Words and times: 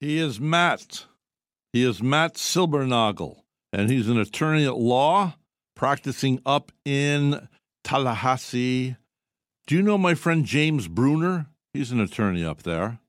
He 0.00 0.18
is 0.18 0.40
Matt. 0.40 1.06
He 1.72 1.84
is 1.84 2.02
Matt 2.02 2.34
Silbernagel, 2.34 3.42
and 3.72 3.90
he's 3.90 4.08
an 4.08 4.18
attorney 4.18 4.64
at 4.64 4.78
law 4.78 5.34
practicing 5.74 6.40
up 6.46 6.72
in 6.84 7.48
Tallahassee. 7.84 8.96
Do 9.66 9.74
you 9.74 9.82
know 9.82 9.98
my 9.98 10.14
friend 10.14 10.44
James 10.44 10.88
Bruner? 10.88 11.46
He's 11.72 11.92
an 11.92 12.00
attorney 12.00 12.44
up 12.44 12.62
there. 12.62 13.00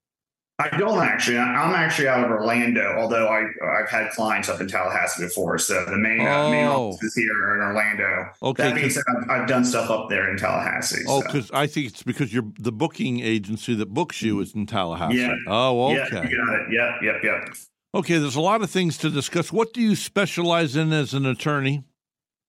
I 0.61 0.77
don't 0.77 0.99
actually. 1.01 1.37
I'm 1.37 1.73
actually 1.73 2.09
out 2.09 2.23
of 2.25 2.31
Orlando, 2.31 2.95
although 2.99 3.27
I 3.29 3.45
I've 3.79 3.89
had 3.89 4.11
clients 4.11 4.49
up 4.49 4.59
in 4.59 4.67
Tallahassee 4.67 5.23
before. 5.23 5.57
So 5.57 5.85
the 5.85 5.97
main 5.97 6.19
uh, 6.27 6.49
main 6.49 6.65
Oh. 6.67 6.89
office 6.89 7.01
is 7.03 7.15
here 7.15 7.55
in 7.55 7.61
Orlando. 7.61 8.29
Okay, 8.43 8.73
That 8.73 8.91
said, 8.91 9.03
I've, 9.07 9.29
I've 9.29 9.47
done 9.47 9.63
stuff 9.63 9.89
up 9.89 10.09
there 10.09 10.29
in 10.29 10.37
Tallahassee. 10.37 11.05
Oh, 11.07 11.21
so. 11.21 11.27
because 11.27 11.49
I 11.51 11.65
think 11.65 11.87
it's 11.87 12.03
because 12.03 12.33
you're 12.33 12.51
the 12.59 12.73
booking 12.73 13.21
agency 13.21 13.73
that 13.75 13.93
books 13.93 14.21
you 14.21 14.39
is 14.41 14.53
in 14.53 14.65
Tallahassee. 14.65 15.17
Yeah. 15.19 15.35
Oh, 15.47 15.93
Yeah, 15.95 16.05
okay. 16.11 16.29
you 16.29 16.37
got 16.45 16.55
it. 16.59 16.67
Yep, 16.71 16.91
yep, 17.03 17.15
yep. 17.23 17.55
Okay, 17.95 18.17
there's 18.17 18.35
a 18.35 18.41
lot 18.41 18.61
of 18.61 18.69
things 18.69 18.97
to 18.99 19.09
discuss. 19.09 19.51
What 19.53 19.73
do 19.73 19.81
you 19.81 19.95
specialize 19.95 20.75
in 20.75 20.91
as 20.91 21.13
an 21.13 21.25
attorney? 21.25 21.85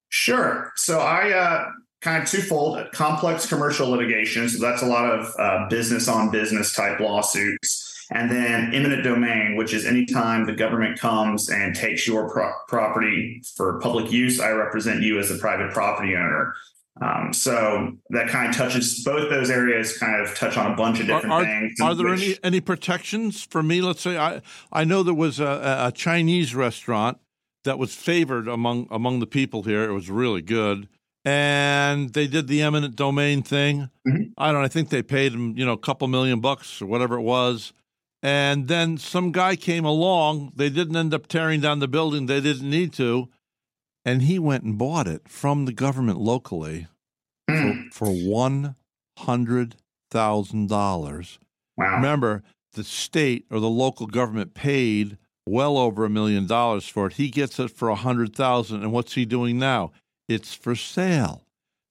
Sure. 0.09 0.73
So 0.77 0.99
I 0.99 1.31
uh, 1.33 1.71
kind 2.03 2.23
of 2.23 2.29
twofold: 2.29 2.91
complex 2.93 3.47
commercial 3.49 3.89
litigation. 3.89 4.49
So 4.49 4.59
that's 4.61 4.83
a 4.83 4.87
lot 4.87 5.11
of 5.11 5.33
uh, 5.39 5.69
business 5.69 6.09
on 6.09 6.31
business 6.31 6.75
type 6.75 6.99
lawsuits. 7.01 7.87
And 8.13 8.29
then 8.31 8.75
eminent 8.75 9.05
domain, 9.05 9.55
which 9.57 9.73
is 9.73 9.87
anytime 9.87 10.45
the 10.45 10.53
government 10.53 10.99
comes 10.99 11.49
and 11.49 11.77
takes 11.77 12.07
your 12.09 12.29
pro- 12.29 12.53
property 12.67 13.41
for 13.57 13.79
public 13.81 14.11
use, 14.11 14.41
I 14.41 14.51
represent 14.51 15.03
you 15.03 15.21
as 15.21 15.31
a 15.31 15.39
private 15.39 15.73
property 15.73 16.17
owner. 16.17 16.53
Um, 17.01 17.33
so 17.33 17.93
that 18.11 18.29
kind 18.29 18.51
of 18.51 18.57
touches 18.57 19.05
both 19.05 19.31
those 19.31 19.49
areas. 19.49 19.97
Kind 19.97 20.21
of 20.21 20.35
touch 20.37 20.57
on 20.57 20.73
a 20.73 20.75
bunch 20.77 20.99
of 21.01 21.07
different 21.07 21.33
are, 21.33 21.45
things. 21.45 21.81
are 21.81 21.95
there 21.95 22.09
which- 22.09 22.23
any 22.23 22.39
any 22.43 22.61
protections 22.61 23.45
for 23.45 23.63
me? 23.63 23.81
Let's 23.81 24.01
say 24.03 24.19
I 24.19 24.43
I 24.73 24.85
know 24.85 25.03
there 25.05 25.15
was 25.15 25.39
a, 25.39 25.85
a 25.87 25.93
Chinese 25.95 26.53
restaurant 26.55 27.19
that 27.65 27.79
was 27.79 27.95
favored 27.95 28.49
among 28.49 28.89
among 28.91 29.21
the 29.21 29.27
people 29.27 29.63
here. 29.63 29.85
It 29.89 29.93
was 29.93 30.11
really 30.11 30.43
good, 30.43 30.89
and 31.25 32.13
they 32.13 32.27
did 32.27 32.49
the 32.49 32.61
eminent 32.61 32.97
domain 32.97 33.43
thing. 33.43 33.89
Mhm. 34.07 34.33
I 34.37 34.51
don't. 34.51 34.61
know, 34.61 34.65
I 34.65 34.69
think 34.69 34.89
they 34.91 35.03
paid 35.03 35.33
them 35.33 35.57
you 35.57 35.65
know 35.65 35.73
a 35.75 35.79
couple 35.79 36.09
million 36.09 36.41
bucks 36.41 36.83
or 36.83 36.87
whatever 36.87 37.17
it 37.17 37.23
was. 37.23 37.73
And 38.23 38.69
then 38.69 38.99
some 38.99 39.33
guy 39.33 39.57
came 39.57 39.85
along. 39.85 40.53
They 40.55 40.69
didn't 40.69 40.97
end 40.97 41.15
up 41.15 41.27
tearing 41.27 41.61
down 41.61 41.79
the 41.79 41.89
building. 41.89 42.27
They 42.27 42.41
didn't 42.41 42.69
need 42.69 42.93
to, 42.95 43.29
and 44.05 44.23
he 44.23 44.39
went 44.39 44.65
and 44.65 44.77
bought 44.77 45.07
it 45.09 45.29
from 45.29 45.65
the 45.65 45.73
government 45.73 46.19
locally 46.19 46.87
Hmm. 47.49 47.89
for, 47.91 48.07
for 48.07 48.13
one 48.13 48.77
hundred 49.19 49.77
thousand 50.11 50.69
dollars. 50.69 51.39
Wow. 51.77 51.97
Remember, 51.97 52.43
the 52.75 52.85
state 52.85 53.47
or 53.51 53.59
the 53.59 53.69
local 53.71 54.07
government 54.07 54.55
paid 54.55 55.17
well 55.47 55.79
over 55.79 56.05
a 56.05 56.11
million 56.11 56.47
dollars 56.47 56.87
for 56.87 57.07
it. 57.07 57.15
He 57.15 57.29
gets 57.31 57.59
it 57.59 57.71
for 57.71 57.89
a 57.89 57.95
hundred 57.97 58.37
thousand, 58.37 58.83
and 58.83 58.93
what's 58.93 59.15
he 59.15 59.25
doing 59.25 59.59
now? 59.59 59.93
It's 60.29 60.55
for 60.55 60.77
sale. 60.77 61.43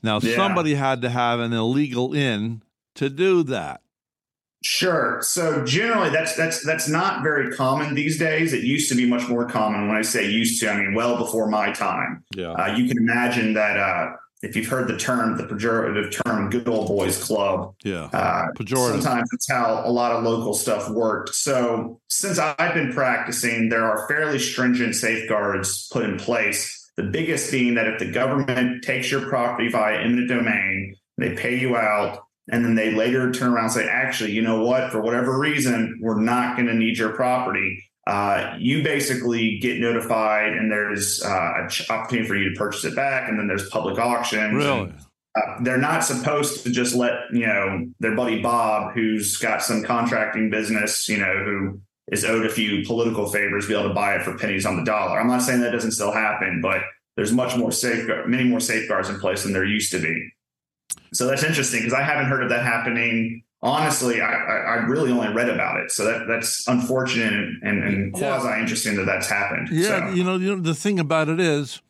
Now, 0.04 0.20
Yeah. 0.22 0.36
somebody 0.36 0.76
had 0.76 1.02
to 1.02 1.10
have 1.10 1.40
an 1.42 1.52
illegal 1.52 2.14
in 2.14 2.62
to 2.96 3.10
do 3.10 3.44
that. 3.44 3.82
Sure. 4.64 5.20
So 5.22 5.64
generally, 5.66 6.10
that's 6.10 6.36
that's 6.36 6.66
that's 6.66 6.90
not 6.90 7.24
very 7.24 7.52
common 7.56 7.96
these 7.96 8.20
days. 8.20 8.52
It 8.54 8.64
used 8.64 8.90
to 8.90 8.96
be 8.96 9.06
much 9.06 9.28
more 9.30 9.46
common. 9.48 9.88
When 9.88 9.96
I 9.96 10.02
say 10.02 10.30
used 10.30 10.60
to, 10.62 10.70
I 10.70 10.78
mean 10.78 10.94
well 10.94 11.18
before 11.18 11.48
my 11.48 11.72
time. 11.72 12.24
Yeah. 12.36 12.52
Uh, 12.52 12.76
you 12.76 12.88
can 12.88 12.98
imagine 12.98 13.54
that 13.54 13.78
uh, 13.78 14.12
if 14.42 14.58
you've 14.58 14.68
heard 14.68 14.88
the 14.90 14.98
term, 14.98 15.38
the 15.38 15.44
pejorative 15.44 16.12
term 16.26 16.50
"good 16.50 16.68
old 16.68 16.88
boys 16.90 17.24
club," 17.24 17.74
Yeah. 17.86 18.10
uh, 18.12 18.48
Pejorative. 18.58 19.02
sometimes 19.02 19.30
it's 19.34 19.50
how 19.50 19.82
a 19.86 19.92
lot 19.92 20.12
of 20.12 20.24
local 20.24 20.54
stuff 20.54 20.90
worked. 20.90 21.36
So 21.36 22.02
since 22.10 22.38
I've 22.38 22.74
been 22.74 22.92
practicing, 22.92 23.70
there 23.70 23.86
are 23.86 24.08
fairly 24.10 24.40
stringent 24.40 24.94
safeguards 24.96 25.88
put 25.92 26.04
in 26.04 26.18
place. 26.18 26.76
The 26.98 27.04
biggest 27.04 27.50
being 27.50 27.76
that 27.76 27.88
if 27.88 28.00
the 28.00 28.12
government 28.12 28.84
takes 28.84 29.10
your 29.10 29.30
property 29.30 29.70
via 29.70 30.00
eminent 30.02 30.28
domain, 30.28 30.96
they 31.18 31.34
pay 31.34 31.58
you 31.58 31.78
out, 31.78 32.20
and 32.52 32.66
then 32.66 32.76
they 32.76 32.92
later 32.92 33.32
turn 33.32 33.54
around 33.54 33.66
and 33.66 33.74
say, 33.74 33.88
actually, 33.88 34.32
you 34.32 34.42
know 34.42 34.64
what? 34.64 34.92
For 34.92 35.02
whatever 35.02 35.38
reason, 35.38 36.00
we're 36.02 36.20
not 36.20 36.56
going 36.56 36.68
to 36.68 36.74
need 36.74 36.98
your 36.98 37.14
property. 37.14 37.84
Uh, 38.08 38.56
you 38.58 38.84
basically 38.84 39.60
get 39.60 39.80
notified, 39.80 40.54
and 40.54 40.72
there's 40.72 41.24
uh, 41.24 41.52
an 41.58 41.70
opportunity 41.90 42.28
for 42.28 42.36
you 42.36 42.50
to 42.50 42.56
purchase 42.58 42.84
it 42.86 42.96
back, 42.96 43.30
and 43.30 43.38
then 43.38 43.48
there's 43.48 43.70
public 43.70 44.00
auctions. 44.00 44.56
Really? 44.56 44.80
And, 44.82 44.94
uh, 45.36 45.58
they're 45.62 45.78
not 45.78 46.04
supposed 46.04 46.64
to 46.64 46.72
just 46.72 46.96
let 46.96 47.14
you 47.32 47.46
know 47.46 47.86
their 48.00 48.16
buddy 48.16 48.42
Bob, 48.42 48.94
who's 48.94 49.38
got 49.38 49.62
some 49.62 49.84
contracting 49.84 50.50
business, 50.50 51.08
you 51.08 51.18
know, 51.18 51.44
who 51.46 51.80
is 52.12 52.26
owed 52.26 52.48
a 52.48 52.50
few 52.50 52.84
political 52.86 53.30
favors, 53.30 53.68
be 53.68 53.76
able 53.76 53.90
to 53.90 53.94
buy 53.94 54.16
it 54.16 54.24
for 54.24 54.36
pennies 54.36 54.66
on 54.66 54.78
the 54.78 54.84
dollar. 54.84 55.20
I'm 55.20 55.28
not 55.28 55.44
saying 55.44 55.62
that 55.62 55.72
doesn't 55.72 55.92
still 55.92 56.12
happen, 56.12 56.62
but 56.62 56.82
there's 57.16 57.32
much 57.32 57.56
more 57.56 57.72
safeguard, 57.72 58.28
many 58.28 58.44
more 58.44 58.60
safeguards 58.60 59.10
in 59.10 59.20
place 59.20 59.44
than 59.44 59.54
there 59.54 59.66
used 59.66 59.92
to 59.92 60.00
be. 60.00 60.32
So 61.14 61.28
that's 61.28 61.44
interesting 61.44 61.80
because 61.82 61.94
I 61.94 62.04
haven't 62.04 62.26
heard 62.26 62.44
of 62.44 62.50
that 62.50 62.64
happening. 62.64 63.44
Honestly, 63.62 64.22
I, 64.22 64.32
I, 64.32 64.56
I 64.58 64.74
really 64.86 65.12
only 65.12 65.34
read 65.34 65.50
about 65.50 65.80
it, 65.82 65.92
so 65.92 66.06
that 66.06 66.28
that's 66.28 66.66
unfortunate 66.68 67.34
and, 67.62 67.84
and, 67.84 68.16
Yeah. 68.18 68.40
quasi 68.40 68.60
interesting 68.60 68.96
that 68.96 69.06
that's 69.06 69.28
happened. 69.30 69.70
Yeah, 69.72 70.10
So- 70.10 70.14
you 70.16 70.24
know, 70.24 70.38
you 70.38 70.56
know, 70.56 70.62
the 70.62 70.76
thing 70.76 71.00
about 71.00 71.28
it 71.30 71.40
is 71.40 71.82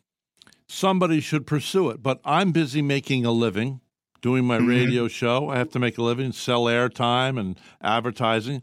somebody 0.66 1.20
should 1.20 1.46
pursue 1.46 1.90
it, 1.90 2.02
but 2.02 2.20
I'm 2.24 2.50
busy 2.52 2.82
making 2.82 3.24
a 3.24 3.30
living 3.32 3.80
doing 4.20 4.44
my 4.44 4.58
Mhm. 4.58 4.68
radio 4.68 5.08
show. 5.08 5.48
I 5.48 5.58
have 5.58 5.70
to 5.70 5.78
make 5.78 5.96
a 5.96 6.02
living, 6.02 6.32
sell 6.32 6.64
airtime 6.64 7.38
and 7.38 7.58
advertising. 7.80 8.62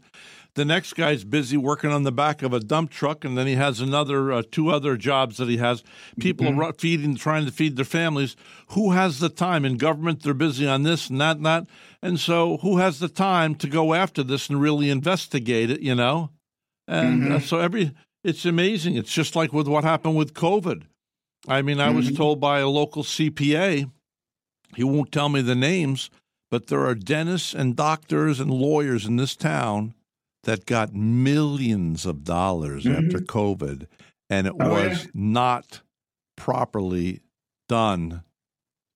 The 0.58 0.64
next 0.64 0.94
guy's 0.94 1.22
busy 1.22 1.56
working 1.56 1.92
on 1.92 2.02
the 2.02 2.10
back 2.10 2.42
of 2.42 2.52
a 2.52 2.58
dump 2.58 2.90
truck, 2.90 3.24
and 3.24 3.38
then 3.38 3.46
he 3.46 3.54
has 3.54 3.78
another 3.78 4.32
uh, 4.32 4.42
two 4.50 4.70
other 4.70 4.96
jobs 4.96 5.36
that 5.36 5.48
he 5.48 5.58
has. 5.58 5.84
People 6.18 6.46
Mm-hmm. 6.46 6.60
are 6.60 6.72
feeding, 6.72 7.14
trying 7.14 7.46
to 7.46 7.52
feed 7.52 7.76
their 7.76 7.84
families. 7.84 8.34
Who 8.70 8.90
has 8.90 9.20
the 9.20 9.28
time? 9.28 9.64
In 9.64 9.76
government, 9.76 10.24
they're 10.24 10.34
busy 10.34 10.66
on 10.66 10.82
this 10.82 11.10
and 11.10 11.20
that 11.20 11.36
and 11.36 11.46
that. 11.46 11.68
And 12.02 12.18
so, 12.18 12.56
who 12.56 12.78
has 12.78 12.98
the 12.98 13.08
time 13.08 13.54
to 13.54 13.68
go 13.68 13.94
after 13.94 14.24
this 14.24 14.48
and 14.50 14.60
really 14.60 14.90
investigate 14.90 15.70
it? 15.70 15.80
You 15.80 15.94
know, 15.94 16.30
and 16.88 17.22
Mm-hmm. 17.22 17.32
uh, 17.36 17.38
so 17.38 17.60
every 17.60 17.92
it's 18.24 18.44
amazing. 18.44 18.96
It's 18.96 19.12
just 19.14 19.36
like 19.36 19.52
with 19.52 19.68
what 19.68 19.84
happened 19.84 20.16
with 20.16 20.34
COVID. 20.34 20.82
I 21.46 21.62
mean, 21.62 21.78
I 21.78 21.90
was 21.90 22.06
Mm-hmm. 22.06 22.16
told 22.16 22.40
by 22.40 22.58
a 22.58 22.68
local 22.68 23.04
CPA, 23.04 23.88
he 24.74 24.82
won't 24.82 25.12
tell 25.12 25.28
me 25.28 25.40
the 25.40 25.54
names, 25.54 26.10
but 26.50 26.66
there 26.66 26.84
are 26.84 26.96
dentists 26.96 27.54
and 27.54 27.76
doctors 27.76 28.40
and 28.40 28.50
lawyers 28.50 29.06
in 29.06 29.14
this 29.14 29.36
town 29.36 29.94
that 30.48 30.64
got 30.64 30.94
millions 30.94 32.06
of 32.06 32.24
dollars 32.24 32.86
after 32.86 33.18
COVID, 33.18 33.86
and 34.30 34.46
it 34.46 34.54
Oh, 34.58 34.70
was 34.70 35.04
yeah. 35.04 35.10
not 35.12 35.82
properly 36.38 37.20
done. 37.68 38.22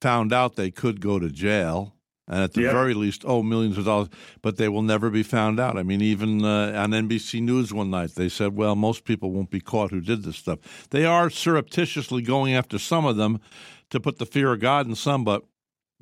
Found 0.00 0.32
out 0.32 0.56
they 0.56 0.70
could 0.70 1.00
go 1.02 1.18
to 1.18 1.28
jail. 1.28 1.94
And 2.28 2.40
at 2.44 2.54
the 2.54 2.62
Yep. 2.62 2.72
very 2.72 2.94
least, 2.94 3.24
oh, 3.26 3.42
millions 3.42 3.76
of 3.76 3.84
dollars, 3.84 4.08
but 4.40 4.56
they 4.56 4.68
will 4.68 4.80
never 4.80 5.10
be 5.10 5.22
found 5.24 5.60
out. 5.60 5.76
I 5.76 5.82
mean, 5.82 6.00
even 6.00 6.42
uh, 6.44 6.72
on 6.74 6.92
NBC 6.94 7.42
News 7.42 7.74
one 7.74 7.90
night, 7.90 8.14
they 8.14 8.28
said, 8.30 8.54
well, 8.56 8.74
most 8.76 9.04
people 9.04 9.32
won't 9.32 9.50
be 9.50 9.60
caught 9.60 9.90
who 9.90 10.00
did 10.00 10.22
this 10.22 10.36
stuff. 10.36 10.60
They 10.90 11.04
are 11.04 11.28
surreptitiously 11.28 12.22
going 12.22 12.54
after 12.54 12.78
some 12.78 13.04
of 13.04 13.16
them 13.16 13.40
to 13.90 14.00
put 14.00 14.18
the 14.18 14.24
fear 14.24 14.52
of 14.52 14.60
God 14.60 14.86
in 14.86 14.94
some, 14.94 15.24
but 15.24 15.42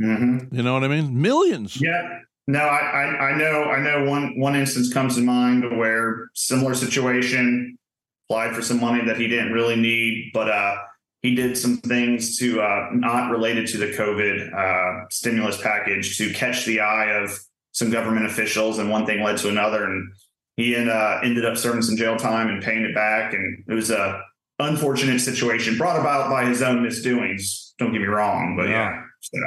Mhm. 0.01 0.53
you 0.53 0.63
know 0.63 0.75
what 0.75 0.85
I 0.85 0.89
mean? 0.89 1.21
Millions. 1.21 1.81
Yeah. 1.81 2.21
No, 2.51 2.59
I, 2.59 2.79
I, 2.81 3.29
I 3.29 3.39
know 3.39 3.65
I 3.65 3.81
know 3.81 4.11
one 4.11 4.37
one 4.37 4.57
instance 4.57 4.93
comes 4.93 5.15
to 5.15 5.21
mind 5.21 5.79
where 5.79 6.31
similar 6.35 6.75
situation 6.75 7.79
applied 8.27 8.57
for 8.57 8.63
some 8.63 8.81
money 8.81 9.05
that 9.05 9.17
he 9.17 9.29
didn't 9.29 9.53
really 9.53 9.77
need, 9.77 10.33
but 10.35 10.51
uh, 10.51 10.77
he 11.23 11.37
did 11.37 11.57
some 11.57 11.77
things 11.77 12.39
to 12.39 12.61
uh, 12.61 12.89
not 12.93 13.31
related 13.31 13.69
to 13.69 13.79
the 13.79 13.93
COVID 13.93 14.53
uh, 14.53 15.07
stimulus 15.11 15.63
package 15.63 16.17
to 16.19 16.33
catch 16.33 16.65
the 16.65 16.81
eye 16.81 17.23
of 17.23 17.39
some 17.71 17.89
government 17.89 18.27
officials, 18.27 18.79
and 18.79 18.91
one 18.91 19.07
thing 19.07 19.23
led 19.23 19.37
to 19.39 19.49
another, 19.49 19.85
and 19.85 20.13
he 20.57 20.75
uh, 20.75 21.21
ended 21.23 21.45
up 21.45 21.57
serving 21.57 21.83
some 21.83 21.97
jail 21.97 22.17
time 22.17 22.49
and 22.49 22.65
paying 22.65 22.83
it 22.83 22.97
back, 22.97 23.33
and 23.33 23.65
it 23.69 23.75
was 23.75 23.93
a 23.93 24.21
unfortunate 24.59 25.21
situation 25.21 25.79
brought 25.79 26.01
about 26.01 26.31
by 26.31 26.45
his 26.47 26.63
own 26.63 26.83
misdoings. 26.83 27.75
Don't 27.79 27.93
get 27.93 28.01
me 28.01 28.09
wrong, 28.09 28.57
but 28.57 28.69
yeah, 28.69 29.03
so 29.21 29.39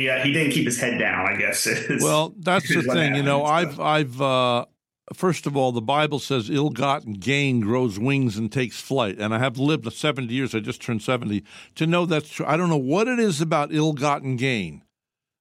he 0.00 0.08
uh, 0.08 0.18
he 0.22 0.32
didn't 0.32 0.52
keep 0.52 0.64
his 0.66 0.80
head 0.80 0.98
down. 0.98 1.26
I 1.26 1.36
guess. 1.36 1.66
is- 1.66 2.02
Well, 2.02 2.34
that's 2.38 2.68
the 2.68 2.82
thing. 2.82 3.14
You 3.14 3.22
know, 3.22 3.44
I've 3.44 3.78
I've 3.80 4.20
uh, 4.20 4.66
first 5.14 5.46
of 5.46 5.56
all, 5.56 5.72
the 5.72 5.80
Bible 5.80 6.18
says 6.18 6.50
ill-gotten 6.50 7.14
gain 7.14 7.60
grows 7.60 7.98
wings 7.98 8.36
and 8.36 8.50
takes 8.52 8.80
flight, 8.80 9.18
and 9.18 9.34
I 9.34 9.38
have 9.38 9.58
lived 9.58 9.90
seventy 9.92 10.34
years. 10.34 10.54
I 10.54 10.60
just 10.60 10.82
turned 10.82 11.02
seventy 11.02 11.44
to 11.76 11.86
know 11.86 12.06
that's 12.06 12.28
true. 12.28 12.46
I 12.46 12.56
don't 12.56 12.68
know 12.68 12.76
what 12.76 13.08
it 13.08 13.18
is 13.18 13.40
about 13.40 13.72
ill-gotten 13.72 14.36
gain. 14.36 14.82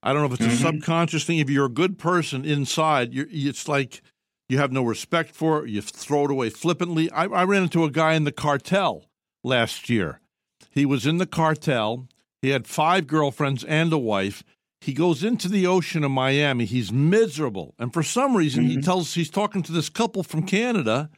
I 0.04 0.14
don't 0.14 0.22
know 0.28 0.34
if 0.34 0.40
it's 0.42 0.54
a 0.54 0.58
Mhm. 0.58 0.62
subconscious 0.76 1.24
thing. 1.26 1.40
If 1.40 1.50
you're 1.50 1.66
a 1.66 1.70
good 1.70 1.98
person 1.98 2.46
inside, 2.46 3.14
you're, 3.14 3.28
it's 3.30 3.68
like 3.68 4.02
you 4.48 4.58
have 4.60 4.72
no 4.72 4.84
respect 4.84 5.36
for 5.36 5.66
it. 5.66 5.70
You 5.72 5.82
throw 5.82 6.26
it 6.26 6.32
away 6.32 6.50
flippantly. 6.50 7.10
I, 7.12 7.26
I 7.26 7.44
ran 7.44 7.64
into 7.64 7.84
a 7.84 7.92
guy 7.92 8.14
in 8.14 8.24
the 8.24 8.32
cartel 8.32 9.06
last 9.44 9.90
year. 9.90 10.22
He 10.70 10.86
was 10.86 11.06
in 11.08 11.18
the 11.18 11.26
cartel. 11.26 12.08
He 12.48 12.54
had 12.54 12.66
five 12.66 13.08
girlfriends 13.08 13.66
and 13.66 13.92
a 13.92 13.98
wife. 13.98 14.42
he 14.80 14.94
goes 14.94 15.22
into 15.22 15.50
the 15.50 15.68
ocean 15.68 16.06
of 16.06 16.12
Miami. 16.12 16.64
He's 16.64 16.94
miserable, 16.94 17.76
and 17.78 17.92
for 17.92 18.04
some 18.04 18.38
reason, 18.38 18.64
mm-hmm. 18.64 18.78
he 18.78 18.82
tells 18.82 19.16
he's 19.16 19.30
talking 19.30 19.62
to 19.64 19.74
this 19.74 19.90
couple 19.90 20.24
from 20.24 20.44
Canada, 20.44 21.10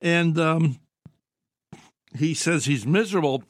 and 0.00 0.36
um, 0.40 0.80
he 2.18 2.34
says 2.34 2.64
he's 2.64 2.84
miserable. 2.84 3.44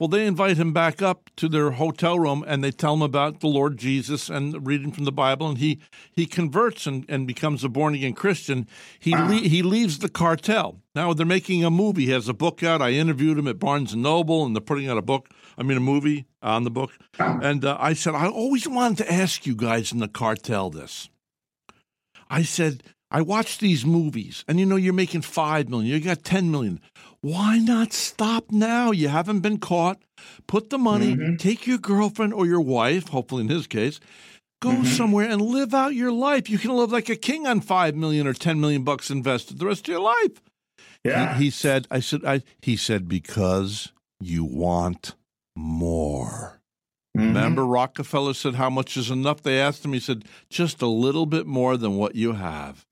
Well, 0.00 0.08
they 0.08 0.26
invite 0.26 0.56
him 0.58 0.72
back 0.72 1.00
up 1.00 1.30
to 1.36 1.48
their 1.48 1.70
hotel 1.70 2.18
room 2.18 2.44
and 2.46 2.62
they 2.62 2.70
tell 2.70 2.94
him 2.94 3.00
about 3.00 3.40
the 3.40 3.46
Lord 3.46 3.78
Jesus 3.78 4.28
and 4.28 4.66
reading 4.66 4.92
from 4.92 5.04
the 5.04 5.12
Bible, 5.12 5.48
and 5.48 5.58
he 5.58 5.78
he 6.10 6.26
converts 6.26 6.86
and, 6.86 7.06
and 7.08 7.26
becomes 7.26 7.62
a 7.62 7.68
born 7.68 7.94
again 7.94 8.12
Christian. 8.12 8.66
He 8.98 9.14
le- 9.14 9.48
he 9.48 9.62
leaves 9.62 10.00
the 10.00 10.10
cartel. 10.10 10.80
Now 10.94 11.14
they're 11.14 11.24
making 11.24 11.64
a 11.64 11.70
movie. 11.70 12.06
He 12.06 12.10
has 12.10 12.28
a 12.28 12.34
book 12.34 12.62
out. 12.62 12.82
I 12.82 12.90
interviewed 12.90 13.38
him 13.38 13.48
at 13.48 13.60
Barnes 13.60 13.92
and 13.92 14.02
Noble, 14.02 14.44
and 14.44 14.54
they're 14.54 14.60
putting 14.60 14.88
out 14.88 14.98
a 14.98 15.02
book. 15.02 15.30
I 15.58 15.62
mean, 15.62 15.76
a 15.76 15.80
movie 15.80 16.26
on 16.42 16.64
the 16.64 16.70
book. 16.70 16.92
And 17.18 17.64
uh, 17.64 17.76
I 17.80 17.94
said, 17.94 18.14
I 18.14 18.28
always 18.28 18.68
wanted 18.68 18.98
to 18.98 19.12
ask 19.12 19.46
you 19.46 19.54
guys 19.54 19.92
in 19.92 19.98
the 19.98 20.08
cartel 20.08 20.70
this. 20.70 21.08
I 22.28 22.42
said, 22.42 22.82
I 23.10 23.22
watch 23.22 23.58
these 23.58 23.86
movies, 23.86 24.44
and 24.48 24.58
you 24.58 24.66
know 24.66 24.76
you're 24.76 24.92
making 24.92 25.22
five 25.22 25.68
million. 25.68 25.92
You 25.92 26.00
got 26.00 26.24
ten 26.24 26.50
million. 26.50 26.80
Why 27.20 27.58
not 27.58 27.92
stop 27.92 28.50
now? 28.50 28.90
You 28.90 29.08
haven't 29.08 29.40
been 29.40 29.58
caught. 29.58 30.02
Put 30.46 30.70
the 30.70 30.78
money, 30.78 31.14
mm-hmm. 31.14 31.36
take 31.36 31.66
your 31.66 31.78
girlfriend 31.78 32.34
or 32.34 32.46
your 32.46 32.60
wife, 32.60 33.08
hopefully 33.08 33.42
in 33.42 33.48
his 33.48 33.66
case, 33.66 34.00
go 34.60 34.70
mm-hmm. 34.70 34.84
somewhere 34.84 35.28
and 35.28 35.40
live 35.40 35.72
out 35.72 35.94
your 35.94 36.12
life. 36.12 36.50
You 36.50 36.58
can 36.58 36.72
live 36.76 36.90
like 36.90 37.08
a 37.08 37.16
king 37.16 37.46
on 37.46 37.60
five 37.60 37.94
million 37.94 38.26
or 38.26 38.34
ten 38.34 38.60
million 38.60 38.82
bucks 38.82 39.10
invested 39.10 39.58
the 39.58 39.66
rest 39.66 39.88
of 39.88 39.92
your 39.92 40.00
life. 40.00 40.42
Yeah. 41.04 41.34
He, 41.34 41.44
he 41.44 41.50
said, 41.50 41.86
I 41.90 42.00
said, 42.00 42.24
I, 42.24 42.42
he 42.60 42.76
said, 42.76 43.08
because 43.08 43.92
you 44.20 44.44
want 44.44 45.14
more. 45.56 46.60
Mm-hmm. 47.16 47.28
Remember, 47.28 47.64
Rockefeller 47.64 48.34
said, 48.34 48.56
How 48.56 48.70
much 48.70 48.96
is 48.96 49.10
enough? 49.10 49.42
They 49.42 49.60
asked 49.60 49.84
him, 49.84 49.92
he 49.92 50.00
said, 50.00 50.24
Just 50.50 50.82
a 50.82 50.86
little 50.86 51.26
bit 51.26 51.46
more 51.46 51.76
than 51.76 51.96
what 51.96 52.14
you 52.14 52.32
have. 52.32 52.86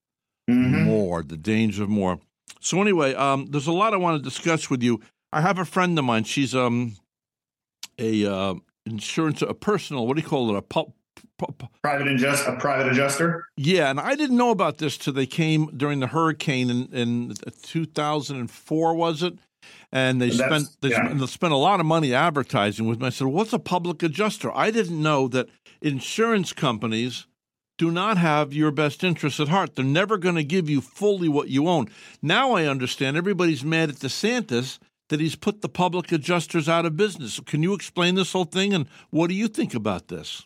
Mm-hmm. 0.50 0.84
More, 0.84 1.22
the 1.22 1.37
danger 1.37 1.84
of 1.84 1.88
more. 1.88 2.19
So, 2.61 2.81
anyway, 2.81 3.14
um, 3.14 3.46
there's 3.50 3.66
a 3.66 3.72
lot 3.72 3.93
I 3.93 3.99
want 3.99 4.22
to 4.22 4.28
discuss 4.28 4.70
with 4.70 4.82
you. 4.82 5.00
I 5.32 5.40
have 5.40 5.58
a 5.58 5.64
friend 5.64 5.99
of 5.99 6.05
mine. 6.05 6.25
She's 6.25 6.55
um, 6.55 6.96
a 7.99 8.25
uh, 8.25 8.55
insurance, 8.87 9.43
a 9.43 9.55
personal, 9.55 10.06
what 10.06 10.17
do 10.17 10.22
you 10.22 10.28
call 10.28 10.55
it? 10.55 10.58
A 10.58 10.62
pu- 10.62 10.93
private 11.82 12.08
adjust, 12.08 12.46
a 12.46 12.56
private 12.56 12.93
adjuster. 12.93 13.46
Yeah, 13.56 13.90
and 13.90 14.00
I 14.00 14.14
didn't 14.14 14.37
know 14.37 14.50
about 14.50 14.78
this 14.78 14.96
till 14.96 15.12
they 15.12 15.26
came 15.26 15.67
during 15.76 16.00
the 16.00 16.06
hurricane 16.06 16.70
in, 16.70 16.87
in 16.93 17.34
2004, 17.62 18.94
was 18.94 19.22
it? 19.22 19.34
And 19.94 20.20
they 20.20 20.31
spent 20.31 20.69
they, 20.81 20.88
yeah. 20.88 21.05
spent 21.05 21.20
they 21.20 21.26
spent 21.26 21.52
a 21.52 21.56
lot 21.56 21.79
of 21.79 21.87
money 21.87 22.12
advertising 22.12 22.87
with 22.87 23.00
me. 23.00 23.06
I 23.06 23.11
said, 23.11 23.29
"What's 23.29 23.52
a 23.52 23.61
public 23.61 24.02
adjuster?" 24.02 24.50
I 24.52 24.73
didn't 24.73 25.00
know 25.00 25.29
that 25.29 25.49
insurance 25.81 26.52
companies 26.52 27.26
do 27.79 27.93
not 27.93 28.19
have 28.19 28.52
your 28.52 28.73
best 28.73 29.05
interests 29.05 29.38
at 29.38 29.49
heart. 29.49 29.76
They're 29.76 29.85
never 29.85 30.19
going 30.19 30.35
to 30.35 30.44
give 30.44 30.69
you 30.69 30.81
fully 30.81 31.29
what 31.29 31.49
you 31.49 31.69
own. 31.69 31.88
Now 32.20 32.52
I 32.52 32.67
understand 32.67 33.17
everybody's 33.17 33.64
mad 33.64 33.88
at 33.88 33.96
DeSantis 33.96 34.81
that 35.11 35.20
he's 35.20 35.37
put 35.37 35.61
the 35.61 35.69
public 35.69 36.11
adjusters 36.11 36.69
out 36.69 36.87
of 36.87 36.96
business. 36.96 37.38
Can 37.41 37.62
you 37.62 37.75
explain 37.75 38.17
this 38.17 38.32
whole 38.32 38.44
thing 38.44 38.73
and 38.73 38.88
what 39.11 39.29
do 39.29 39.35
you 39.35 39.49
think 39.49 39.75
about 39.75 40.08
this? 40.08 40.44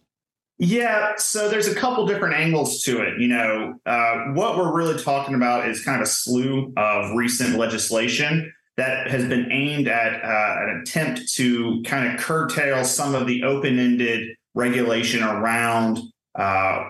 Yeah, 0.61 1.12
so 1.17 1.49
there's 1.49 1.69
a 1.69 1.75
couple 1.75 2.05
different 2.06 2.35
angles 2.35 2.83
to 2.83 3.00
it. 3.00 3.21
You 3.21 3.29
know, 3.29 3.75
uh, 3.87 4.25
what 4.33 4.56
we're 4.56 4.77
really 4.77 5.00
talking 5.00 5.37
about 5.37 5.69
is 5.69 5.85
kind 5.85 6.03
of 6.03 6.03
a 6.03 6.11
slew 6.11 6.73
of 6.77 7.15
recent 7.15 7.56
legislation 7.56 8.53
that 8.79 9.11
has 9.11 9.25
been 9.25 9.51
aimed 9.51 9.89
at 9.89 10.25
uh, 10.25 10.63
an 10.63 10.81
attempt 10.81 11.33
to 11.35 11.83
kind 11.85 12.13
of 12.13 12.21
curtail 12.21 12.85
some 12.85 13.13
of 13.13 13.27
the 13.27 13.43
open-ended 13.43 14.29
regulation 14.55 15.23
around 15.25 15.99
uh, 16.37 16.85